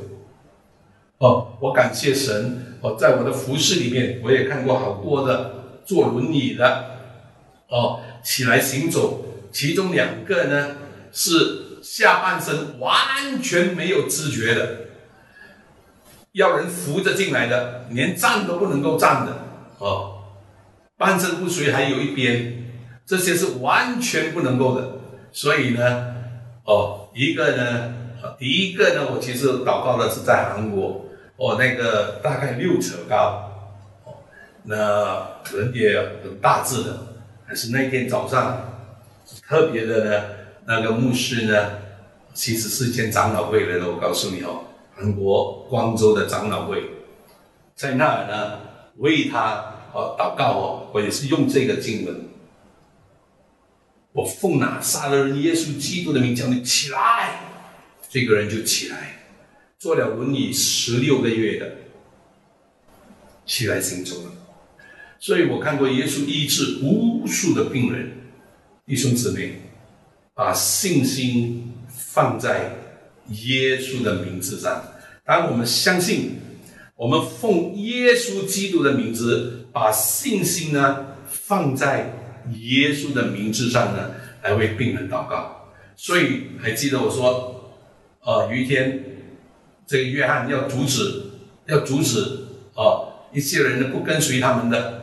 [1.19, 2.79] 哦，我感谢神。
[2.81, 5.55] 哦，在我的服饰里面，我也看过好多的
[5.87, 6.85] 坐轮椅的，
[7.69, 9.25] 哦，起来行走。
[9.53, 10.79] 其中两个呢，
[11.13, 11.62] 是
[11.93, 14.77] 下半身完全没有知觉的，
[16.33, 19.33] 要人扶着进来的，连站都不能够站的。
[19.77, 20.23] 哦，
[20.97, 22.65] 半身不遂，还有一边，
[23.05, 24.91] 这些是完全不能够的。
[25.33, 26.15] 所以呢，
[26.65, 27.95] 哦，一个呢，
[28.39, 31.05] 第一个呢，我其实祷告的是在韩国。
[31.37, 33.53] 哦，那个大概六尺高，
[34.07, 34.15] 哦，
[34.63, 36.99] 那人也很大致的。
[37.45, 38.81] 还是那天早上
[39.47, 40.25] 特别的呢，
[40.67, 41.71] 那个牧师呢，
[42.33, 43.91] 其实是间长老会来的。
[43.91, 46.83] 我告诉你哦，韩国光州的长老会，
[47.75, 48.61] 在那儿呢
[48.97, 52.29] 为他哦祷告哦，我也是用这个经文，
[54.13, 57.41] 我奉拿撒勒人耶稣基督的名叫你起来，
[58.09, 59.17] 这个人就起来。
[59.79, 61.75] 坐了轮椅十六个月的，
[63.45, 64.31] 起来行走了。
[65.19, 68.13] 所以我看过耶稣医治无数的病人，
[68.87, 69.61] 弟兄姊妹，
[70.35, 72.73] 把信心放在
[73.29, 74.83] 耶稣的名字上。
[75.25, 76.39] 当我们相信，
[76.97, 82.13] 我们奉耶稣基督的名字，把信心呢放在
[82.51, 84.11] 耶稣的名字上呢，
[84.43, 85.71] 来为病人祷告。
[85.97, 87.73] 所以还记得我说，
[88.21, 89.05] 呃，有一天。
[89.85, 91.23] 这个约翰要阻止，
[91.67, 92.21] 要阻止
[92.75, 93.29] 啊！
[93.33, 95.03] 一些人呢不跟随他们的，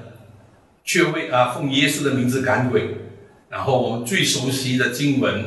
[0.84, 2.96] 却为啊奉耶稣的名字赶鬼。
[3.50, 5.44] 然后我们最熟悉的经文，《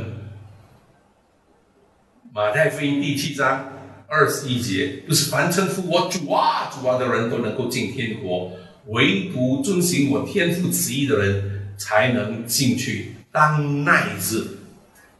[2.35, 3.75] 马太福音》第七章
[4.09, 8.51] 二十一节，不是凡称呼我主啊主啊的人都能够进天国，
[8.89, 13.13] 唯独遵行我天父旨意的人才能进去。
[13.31, 14.49] 当那一日，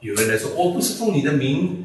[0.01, 1.85] 有人来说，我不是奉你的名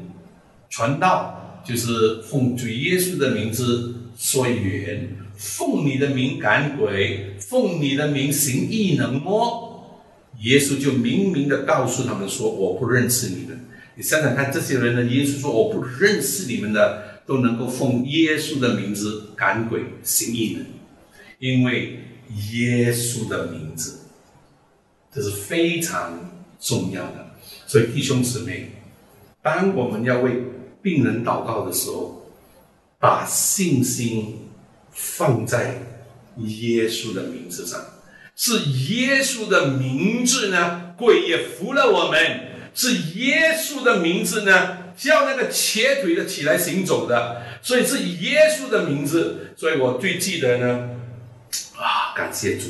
[0.70, 1.36] 传道。
[1.64, 9.67] 就是奉主耶稣的名字说预言，奉你的名赶鬼，奉你的名行异能么？
[10.42, 13.66] 耶稣就明明的告诉他们说：“我不认识你们。”
[13.96, 15.04] 你想想看，这些人呢？
[15.06, 20.66] 耶稣说：“我不认识你们的，都能够奉耶稣的名字赶鬼行异能，
[21.40, 22.00] 因为
[22.52, 23.98] 耶稣的名字，
[25.12, 26.30] 这是非常
[26.60, 27.32] 重要的。
[27.66, 28.72] 所以弟兄姊妹，
[29.42, 30.44] 当我们要为
[30.84, 32.24] 病人祷告的时候，
[33.00, 34.36] 把信心
[34.92, 35.82] 放在
[36.38, 37.84] 耶稣的名字上，
[38.38, 38.60] 是
[38.94, 42.20] 耶稣的名字呢，鬼也服了我们；
[42.76, 47.42] 是耶稣的名字呢，叫那个瘸腿的起来行走的。
[47.64, 50.90] 所以是耶稣的名字，所以我最记得呢，
[51.76, 52.68] 啊，感谢主！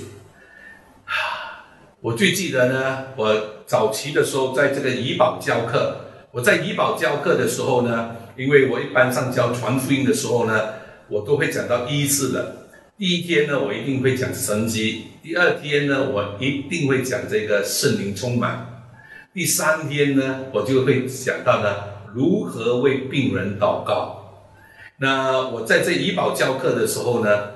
[1.04, 1.68] 啊，
[2.00, 6.06] 我最记得呢，我早期的时候在这个怡宝教课。
[6.32, 10.70] 我在怡宝教课的时候呢，因为我一般上教传福音的时候呢，
[11.10, 12.67] 我都会讲到医治的。
[12.98, 18.90] 第一天呢，我一定会讲神迹；第二天呢，我一定会讲这个圣灵充满；
[19.36, 21.76] 第三天呢，我就会讲到呢
[22.16, 24.50] 如何为病人祷告。
[24.98, 27.50] 那我在这怡宝教课的时候呢，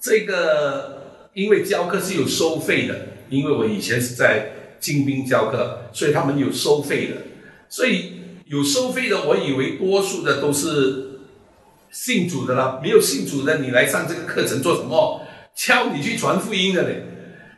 [0.00, 7.16] 这个因为教课是有收费的，因为我以前是在精兵教课，所以他们有收费的，
[7.68, 8.12] 所以。
[8.48, 11.05] 有收费的，我以为多数的都是
[11.96, 12.78] 信主的啦。
[12.82, 15.22] 没有信主的，你来上这个课程做什么？
[15.54, 17.02] 敲你去传福音的嘞。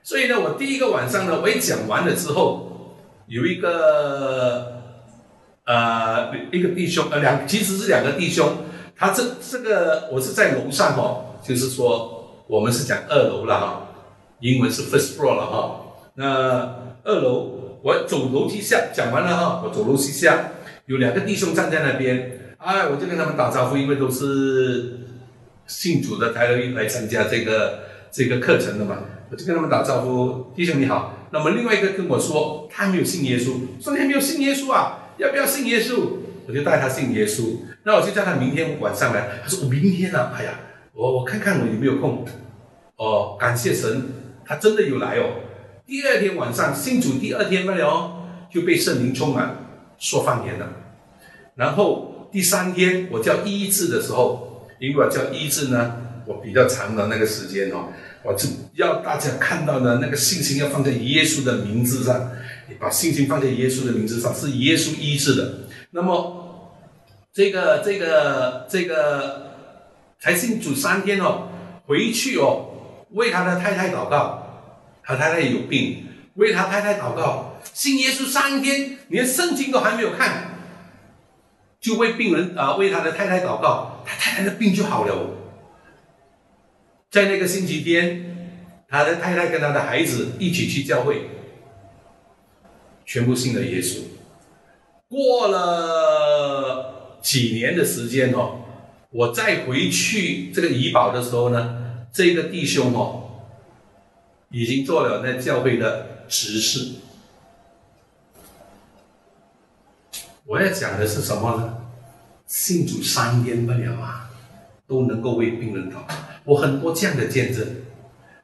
[0.05, 2.95] 所以呢，我第一个晚上呢，我一讲完了之后，
[3.27, 4.81] 有一个
[5.67, 8.59] 呃一个弟兄呃两其实是两个弟兄，
[8.95, 13.89] 他这这个我是在楼上哦，就是说我们是讲二楼了哈，
[14.39, 15.81] 英文是 first floor 了哈。
[16.15, 16.25] 那
[17.03, 20.53] 二楼我走楼梯下讲完了哈，我走楼梯下。
[20.87, 24.99] 有两个弟兄站在那边，哎，我就跟他们打招呼，因为都是
[25.67, 28.99] 信主的，才来来参加这个这个课程的嘛。
[29.31, 31.15] 我就跟他们打招呼，弟兄你好。
[31.31, 35.11] 那么另外一个跟我说，他没有信耶稣，说你还没有信耶稣啊？
[35.19, 36.03] 要不要信耶稣？
[36.49, 37.59] 我就带他信耶稣。
[37.85, 39.29] 那我就叫他明天晚上来。
[39.43, 40.59] 他说我明天啊，哎呀，
[40.93, 42.25] 我我看看我有没有空。
[42.97, 44.03] 哦，感谢神，
[44.45, 45.31] 他真的有来哦。
[45.87, 49.57] 第二天晚上信主，第二天罢了，就被圣灵充满。
[49.99, 50.67] 说方言了，
[51.57, 57.89] 然后第三天我叫医治的时候，因为我叫医治呢，我比较长的那个时间哦，
[58.23, 62.31] 我就要大家看到呢，那个信心要放在耶稣的名字上，
[62.69, 65.55] 你把信心放在耶稣的名字上，是耶稣医治的。
[65.91, 66.75] 那么
[67.33, 69.53] 这个这个这个
[70.21, 71.49] 才信主三天哦，
[71.87, 72.67] 回去哦，
[73.13, 74.43] 为他的太太祷告，
[75.03, 76.05] 他太太有病。
[76.35, 80.58] 为他太太祷告，信耶稣三天，连圣经都还没有看，
[81.81, 85.31] 就为病人啊，为他的太太祷告，他太太的病就好了。
[87.11, 88.59] 在那个星期天，
[88.89, 91.29] 他的太太跟他的孩子一起去教会，
[93.07, 94.01] 全部信了耶稣。
[95.09, 98.61] 过了几年的时间哦，
[99.11, 103.31] 我再回去这个怡保的时候呢，这个弟兄哦，
[104.51, 106.93] 已经做了那教会的执事。
[110.49, 111.77] 我要讲的是什么呢？
[112.47, 114.31] 信主三天不了啊，
[114.87, 116.15] 都能够为病人祷告。
[116.45, 117.63] 我很多这样的见证，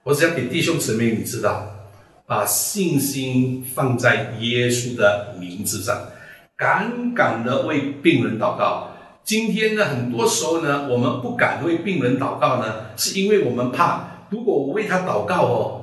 [0.03, 1.67] 我只要给弟兄姊妹你知道，
[2.27, 5.99] 把信心放在耶稣的名字上，
[6.59, 8.91] 敢敢的为病人祷告。
[9.25, 15.81] 今天呢，很多时候呢，我们不敢为病人祷告呢，是因为我们怕，如果我为他祷告哦，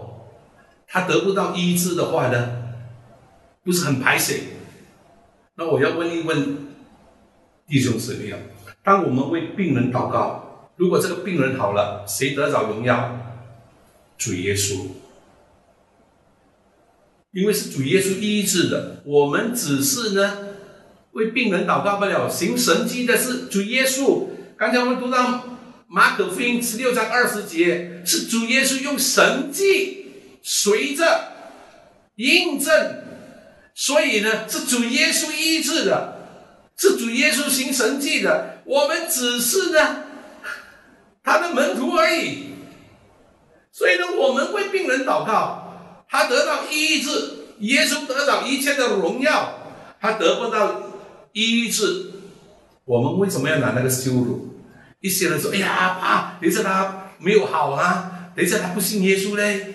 [0.88, 2.52] 他得不到医治的话呢，
[3.64, 4.44] 不是很排水。
[5.62, 6.58] 那我要问一问
[7.68, 8.40] 弟兄姊妹啊，
[8.84, 10.72] 当我们为病人祷告。
[10.76, 13.16] 如果这个病人好了，谁得着荣耀？
[14.18, 14.88] 主耶稣，
[17.32, 20.36] 因为是主耶稣医治的，我们只是呢
[21.12, 24.30] 为病人祷告不了，行神迹的是主耶稣。
[24.58, 25.44] 刚才我们读到
[25.86, 30.08] 马可福音十六章二十节，是主耶稣用神迹
[30.42, 31.34] 随着
[32.16, 33.01] 印证，
[33.82, 36.20] 所以呢是主耶稣医治的，
[36.78, 40.04] 是主耶稣行神迹的，我们只是呢。
[41.24, 42.46] 他的门徒而已，
[43.72, 47.10] 所以呢，我们为病人祷告，他得到医治，
[47.60, 49.52] 耶稣得到一切的荣耀，
[50.00, 50.82] 他得不到
[51.34, 52.12] 医治，
[52.86, 54.60] 我们为什么要拿那个羞辱？
[55.00, 59.74] 一些人说：“哎呀，怕，等下他没有好啊，等下他不信耶稣嘞，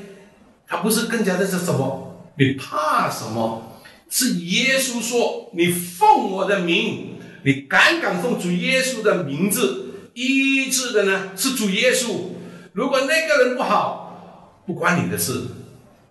[0.69, 2.31] 他不是更加的是什么？
[2.39, 3.66] 你怕什么？
[4.09, 9.83] 是耶稣说，你奉我的名，你敢敢奉主耶稣的名字。”
[10.19, 12.31] 医治的呢是主耶稣。
[12.73, 15.43] 如果那个人不好，不关你的事，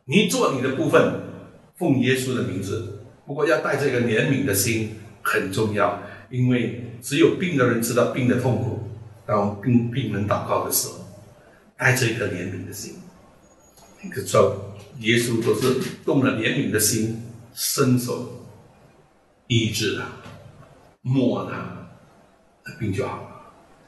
[0.06, 1.22] 你做你的部分，
[1.76, 3.00] 奉耶稣的名字。
[3.26, 8.84] 不过要带着一个怜悯的心很重要，因为只有病的人知道病的痛苦。
[9.26, 11.04] 当病病人祷告的时候，
[11.76, 12.94] 带着一颗怜悯的心。
[14.12, 17.24] 可说耶稣都是动了怜悯的心，
[17.56, 18.46] 伸手
[19.48, 20.04] 医治他，
[21.02, 21.88] 摸他，
[22.66, 23.30] 那病就好了。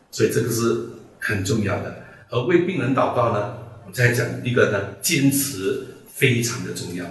[0.09, 0.89] 所以这个是
[1.20, 7.05] 很重要的，而为病人祷告呢，我再讲一个呢，坚持非常的重要。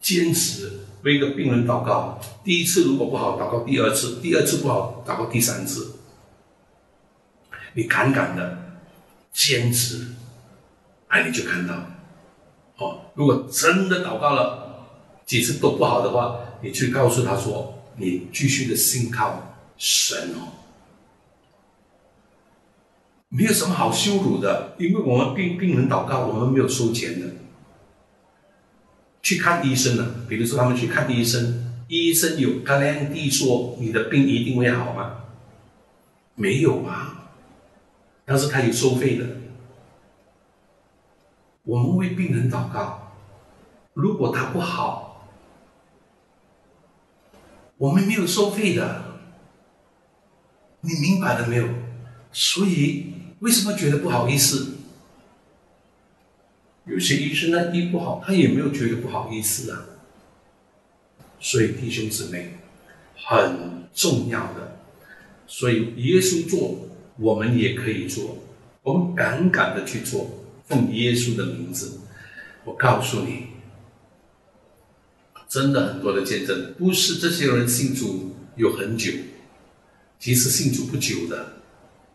[0.00, 0.70] 坚持
[1.02, 5.96] 为一个病人祷告，第一次如果不好，祷告第二次；第二次不好，祷告第三次。
[7.74, 8.80] 你敢敢的
[9.32, 10.06] 坚持，
[11.08, 11.74] 哎，你就看到，
[12.78, 14.59] 哦，如果真的祷告了
[15.30, 20.58] 几次都不好的话，你去告诉他说，你继续的信靠神哦。
[23.28, 27.28] 没有什么好羞辱的，因为我们病病人祷告，我们没有收钱的。
[29.22, 35.26] 去看医生了，比如说他们去看医生，医生有 guarantee 说你的病一定会好吗？
[36.34, 37.30] 没有啊，
[38.24, 39.24] 但是他有收费的。
[41.62, 43.12] 我们为病人祷告，
[43.94, 45.06] 如果他不好，
[47.80, 49.04] 我们没有收费的，
[50.82, 51.66] 你明白了没有？
[52.30, 53.14] 所以。
[53.40, 54.74] 为什么觉得不好意思？
[56.84, 59.86] 有些医生呢医不好，他也没有觉得不好意思啊。
[61.38, 62.58] 所以弟兄姊妹
[63.16, 64.76] 很重要的，
[65.46, 68.36] 所以耶稣做，我们也可以做，
[68.82, 71.98] 我们敢敢的去做，奉耶稣的名字。
[72.64, 73.46] 我告诉你，
[75.50, 79.10] 真的很多的见证，不是这些人信主有很久，
[80.16, 81.54] 其实信主不久的。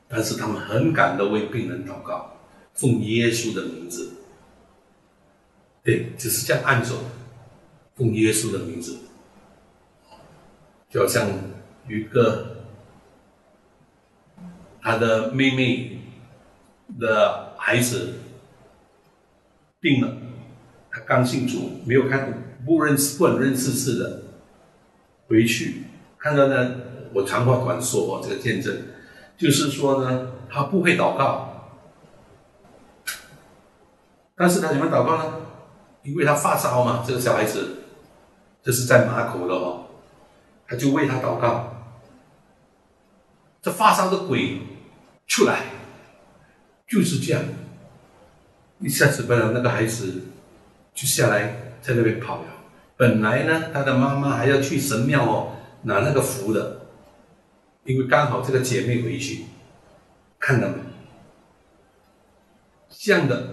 [0.07, 2.37] 但是他们很敢的为病人祷告，
[2.75, 4.13] 奉耶稣的名字，
[5.83, 7.03] 对，只是这样按手，
[7.95, 8.99] 奉耶稣的名字，
[10.89, 11.27] 就好像
[11.89, 12.63] 有一个
[14.81, 15.99] 他的妹妹
[16.99, 18.13] 的孩子
[19.81, 20.15] 病了，
[20.89, 22.31] 他刚信主，没有开口
[22.65, 24.21] 不认识不认识字的，
[25.27, 25.83] 回去
[26.17, 26.75] 看到呢，
[27.13, 28.75] 我长话短说，这个见证。
[29.37, 31.73] 就是说呢，他不会祷告，
[34.33, 35.33] 但是他怎么祷告呢？
[36.03, 37.83] 因为他发烧嘛，这个小孩子，
[38.63, 39.87] 这是在马口的哦，
[40.67, 41.71] 他就为他祷告。
[43.61, 44.61] 这发烧的鬼
[45.27, 45.65] 出来，
[46.87, 47.43] 就是这样，
[48.79, 50.21] 一下子把那个孩子
[50.93, 52.54] 就下来在那边跑呀。
[52.97, 56.87] 本来呢，他的妈妈还要去神庙哦拿那个符的，
[57.83, 59.45] 因为刚好这个姐妹回去，
[60.39, 60.75] 看到没？
[62.89, 63.49] 这样的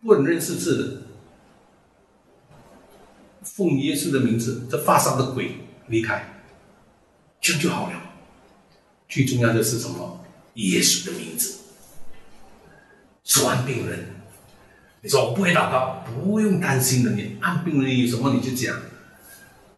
[0.00, 1.02] 不能认识字的，
[3.42, 5.56] 奉耶稣的名字，这发烧的鬼
[5.88, 6.42] 离开，
[7.40, 7.94] 这就好了。
[9.08, 10.24] 最重要的是什么？
[10.54, 11.58] 耶稣的名字，
[13.46, 14.17] 安病人。
[15.00, 17.12] 你说我不会祷告，不用担心的。
[17.12, 18.76] 你按病人有什么你就讲。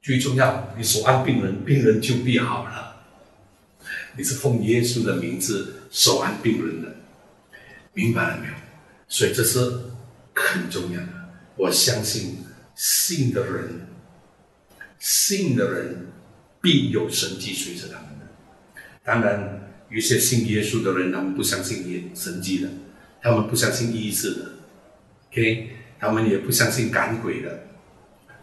[0.02, 2.96] 最重要，你所按病人，病人就必好了。
[4.16, 6.96] 你是奉耶稣的名字手按病人的，
[7.92, 8.52] 明白了没有？
[9.08, 9.58] 所以这是
[10.34, 11.08] 很重要的。
[11.56, 12.38] 我相信
[12.74, 13.86] 信的人，
[14.98, 16.06] 信的人
[16.62, 18.26] 必有神迹随着他们的。
[19.04, 22.68] 当然，有些信耶稣的人，他们不相信耶神迹的，
[23.20, 24.49] 他们不相信医治的。
[25.30, 27.66] OK，他们也不相信赶鬼的。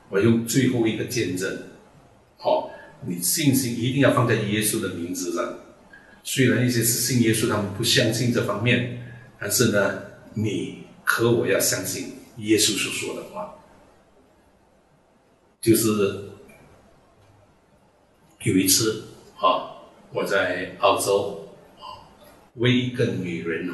[0.09, 1.63] 我用最后一个见证，
[2.37, 2.71] 好，
[3.05, 5.59] 你信心一定要放在耶稣的名字上。
[6.23, 9.01] 虽然一些是信耶稣，他们不相信这方面，
[9.37, 10.01] 但是呢，
[10.33, 13.53] 你和我要相信耶稣所说的话。
[15.59, 16.29] 就是
[18.43, 19.03] 有一次，
[19.35, 19.75] 啊，
[20.13, 22.07] 我在澳洲，啊，
[22.55, 23.73] 为一个女人哦。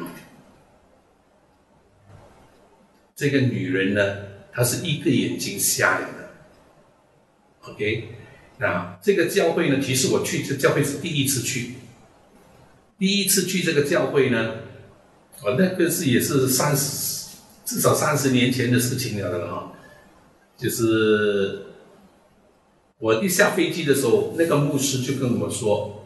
[3.16, 4.16] 这个女人呢，
[4.52, 7.70] 她是一个眼睛瞎了的。
[7.70, 8.08] OK，
[8.58, 11.74] 那这个教会呢，其实我去这教会是第一次去，
[12.98, 14.56] 第一次去这个教会呢，
[15.42, 19.72] 我那个是也是三十至少三十年前的事情了的了哈。
[20.56, 21.62] 就是
[22.98, 26.04] 我一下飞机的时候，那个牧师就跟我说：“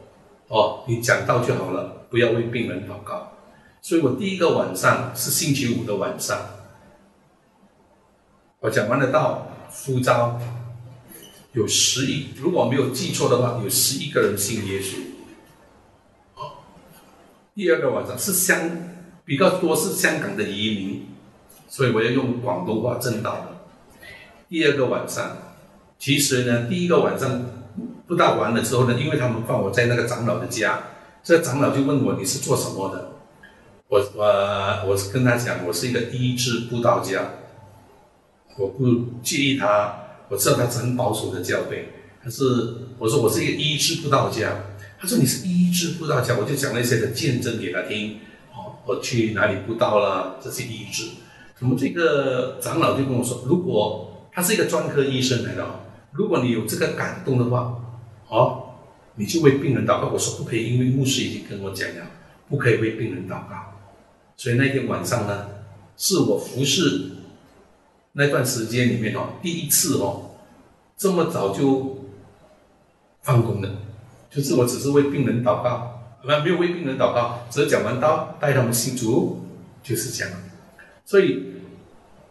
[0.48, 3.32] 哦，你讲道就好了，不要为病人祷告。”
[3.82, 6.38] 所以我第一个晚上是星期五的晚上。
[8.60, 10.36] 我讲完了道，呼召
[11.52, 14.96] 有十亿，如果没有记错的话，有十一个人信耶稣。
[17.54, 18.58] 第二个晚上是香，
[19.24, 21.06] 比较多是香港的移民，
[21.68, 24.06] 所以我要用广东话正道的。
[24.48, 25.36] 第二个晚上，
[25.96, 27.40] 其实呢，第一个晚上
[28.08, 30.80] 不大完了之后呢，因为他们放我在那个长老的家，
[31.22, 33.12] 这长老就问我你是做什么的？
[33.86, 37.22] 我我我是跟他讲，我是一个医治布道家。
[38.58, 39.96] 我不介意他，
[40.28, 41.88] 我知道他是很保守的教会，
[42.20, 42.44] 可是
[42.98, 44.50] 我说我是一个医治布道家，
[44.98, 48.18] 他说你是医治布道家，我就讲了一些的见证给他听，
[48.52, 51.04] 哦，我去哪里布道了，这些医治。
[51.60, 55.64] 那么这个长老就跟我说，如果他是一个专科医生来的，
[56.10, 57.80] 如果你有这个感动的话，
[58.28, 58.64] 哦，
[59.14, 60.08] 你就为病人祷告。
[60.08, 62.04] 我说不可以，因为牧师已经跟我讲了，
[62.48, 63.74] 不可以为病人祷告。
[64.36, 65.46] 所以那天晚上呢，
[65.96, 67.12] 是我服侍。
[68.12, 70.30] 那段时间里面哦，第一次哦，
[70.96, 72.04] 这么早就
[73.22, 73.68] 放工了，
[74.28, 79.46] 就是我只是为病人祷告，那没有为病人祷告，只是讲完道带他们信主，
[79.84, 80.34] 就是这样。
[81.04, 81.52] 所以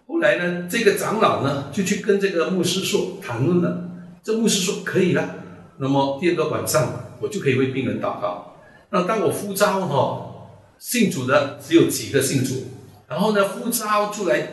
[0.07, 3.89] 后来呢，这个长老呢就去跟这个牧师说谈论了，
[4.21, 5.35] 这牧师说可以了，
[5.77, 8.55] 那么第二个晚上我就可以为病人祷告。
[8.89, 10.49] 那当我呼召哈
[10.79, 12.65] 信主的只有几个信主，
[13.07, 14.49] 然后呢呼召出来。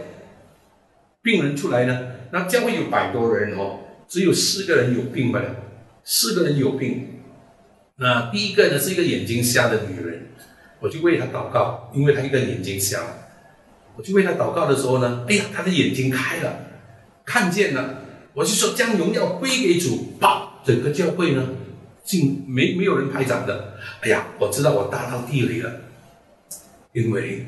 [1.24, 5.46] 病人出来呢，那教会有百多人哦，只有四个人有病不了，
[6.04, 7.22] 四个人有病。
[7.96, 10.28] 那第一个呢是一个眼睛瞎的女人，
[10.80, 13.00] 我就为她祷告，因为她一个眼睛瞎，
[13.96, 16.58] 我就为她祷告的时候呢，哎呀，她的眼睛开了，
[17.24, 18.02] 看见了，
[18.34, 21.48] 我就说将荣耀归给主，把整个教会呢，
[22.04, 25.72] 竟没没有人拍掌的，哎呀，我知道我大到地里了，
[26.92, 27.46] 因为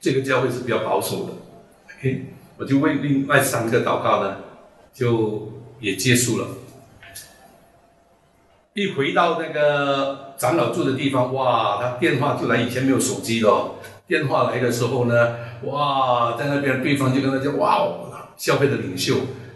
[0.00, 1.32] 这个教会是比较保守的。
[2.02, 2.24] 嘿
[2.56, 4.38] 我就为另外三个祷告呢，
[4.92, 6.48] 就也结束了。
[8.74, 13.48] 一回到那个长老住的地方，哇，他电话就来，以前没有手机的，
[14.08, 17.86] 电话来的时候呢，哇，在那边对方就跟他讲，哇，
[18.36, 19.14] 教会的领袖，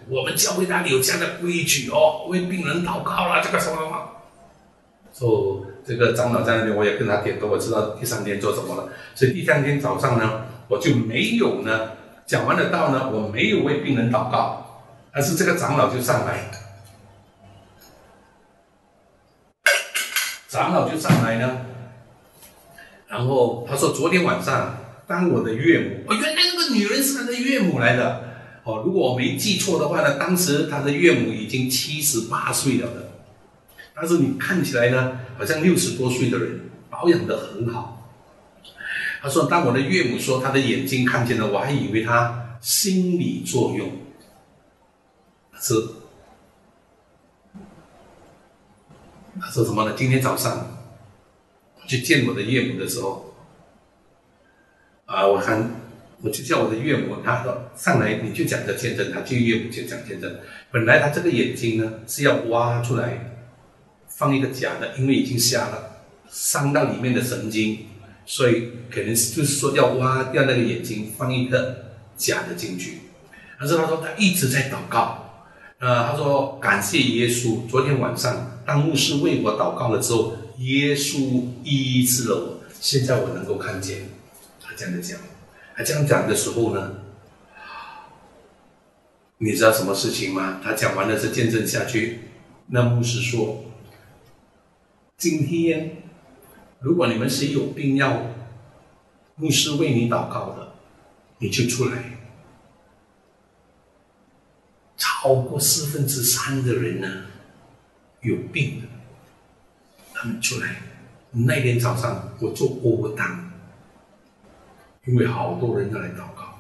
[0.09, 4.09] 我们教会那里有这样的规矩哦，为病人祷告了，这个什么什么。
[5.13, 8.89] 说这个长老在那边，我也跟他点头，我知道第三天做什么了。
[9.17, 11.91] 所以第三天早上呢，我就没有呢。
[12.27, 16.51] 讲完了道呢，我没有为病人祷告，而是这个长老就上来，
[20.49, 21.59] 长老就上来呢，
[23.07, 28.25] 然后他说昨天晚上当我的岳母，哦，原来那个女人是他的岳母来的，
[28.65, 33.09] 哦，如果我没记错的话呢，当时他的岳母已经七十八岁了的，
[33.95, 36.61] 但是你看起来呢，好像六十多岁的人，
[36.91, 37.96] 保养的很好。
[39.27, 43.91] 他说：“当我的岳母说他的眼睛看见了，我还以为他心理作用，
[45.59, 45.75] 是，
[49.41, 49.97] 他说什么呢？
[49.97, 50.79] 今天早上
[51.89, 53.35] 去见我的岳母的时候，
[55.07, 55.73] 啊，我看
[56.23, 60.39] 我就叫我的岳母，他说上来你就讲个见证，他去岳母就讲见证。
[60.71, 63.43] 本来他这个眼睛呢是要挖出来
[64.07, 67.89] 放一个假的，因为已经瞎了，伤到里面的神经，
[68.27, 72.99] 所以可能就是说要挖掉那个眼睛，放一个假的进去。
[73.59, 75.47] 但是他说他一直在祷告，
[75.79, 84.09] 呃，他说感谢耶稣，昨天晚上当牧师为我祷告了之后，耶稣医治了我，现在我能够看见。
[84.61, 85.19] 他这样的讲，
[85.77, 86.97] 他这样讲的时候呢？
[89.39, 90.61] 你知道什么事情吗？
[90.65, 92.21] 他讲完了这见证下去，
[92.69, 93.65] 那牧师说
[95.19, 96.03] ：“今天
[96.81, 98.23] 如果你们谁有病要
[99.37, 100.75] 牧师为你祷告的，
[101.39, 102.13] 你就出来。
[104.97, 107.25] 超过四分之三的人呢
[108.21, 108.87] 有病的，
[110.15, 110.77] 他们出来。
[111.33, 113.51] 那天早上我做过单，
[115.05, 116.59] 因为好多人要来祷告，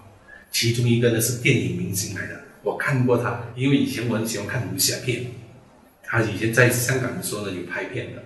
[0.50, 5.26] 其中一个呢是电影明星来的。”我看过他，因为以前我很喜欢看武侠片。
[6.02, 8.22] 他以前在香港的时候呢，有拍片的，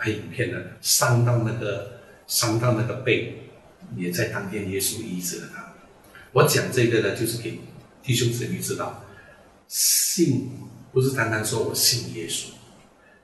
[0.00, 3.34] 拍影片的，伤到那个伤到那个背，
[3.96, 5.74] 也在当天耶稣医治了他。
[6.32, 7.60] 我讲这个呢，就是给
[8.02, 9.04] 弟兄姊妹知道，
[9.68, 10.50] 信
[10.90, 12.46] 不是单单说我信耶稣，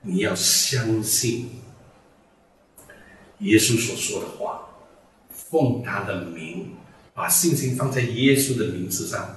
[0.02, 1.48] 你要相信
[3.38, 4.68] 耶稣所说的话，
[5.30, 6.74] 奉他的名，
[7.14, 9.34] 把信心放在耶稣的名字上。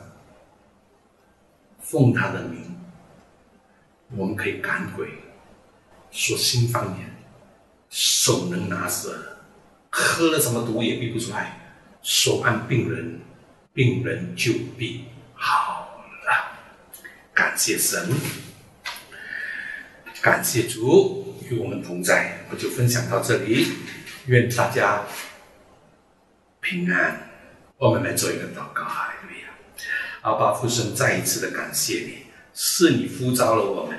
[1.82, 2.60] 奉他的名，
[4.16, 5.08] 我们可以赶鬼，
[6.12, 7.10] 说新方言，
[7.90, 9.38] 手能拿蛇，
[9.90, 13.20] 喝了什么毒也逼不出来，手按病人，
[13.74, 16.60] 病人就病好了。
[17.34, 18.10] 感谢神，
[20.22, 22.46] 感谢主与我们同在。
[22.52, 23.68] 我就分享到这里，
[24.28, 25.04] 愿大家
[26.62, 27.30] 平安。
[27.78, 29.14] 我们来做一个祷告哈。
[30.22, 33.98] 阿爸父神，再一次的感谢你，是你呼召了我们。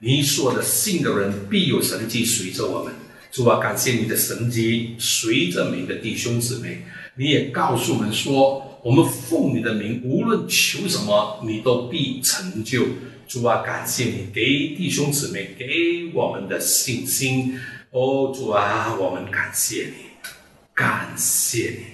[0.00, 2.92] 你说的信的人必有神迹随着我们。
[3.30, 6.82] 主啊，感谢你的神迹随着每个弟兄姊妹。
[7.14, 12.84] 你也告诉我们说，我们奉你的名，无论求什么，你都必成就。
[13.28, 17.56] 主啊，感谢你给弟兄姊妹给我们的信心。
[17.90, 20.32] 哦，主啊，我们感谢你，
[20.74, 21.84] 感谢你。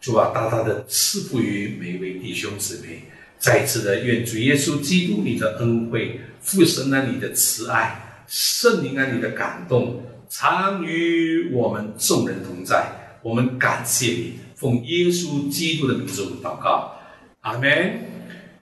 [0.00, 3.02] 主啊，大大的赐福于每位弟兄姊妹。
[3.38, 13.18] 再次的愿主耶稣基督你的恩惠、父神啊你的慈爱、圣灵啊你的感动，常与我们众人同在。
[13.22, 16.92] 我们感谢你，奉耶稣基督的名字祷告，
[17.40, 18.00] 阿门。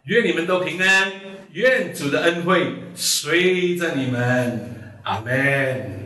[0.04, 1.12] 愿你们都平安，
[1.52, 6.03] 愿主的恩惠随着你们，阿门。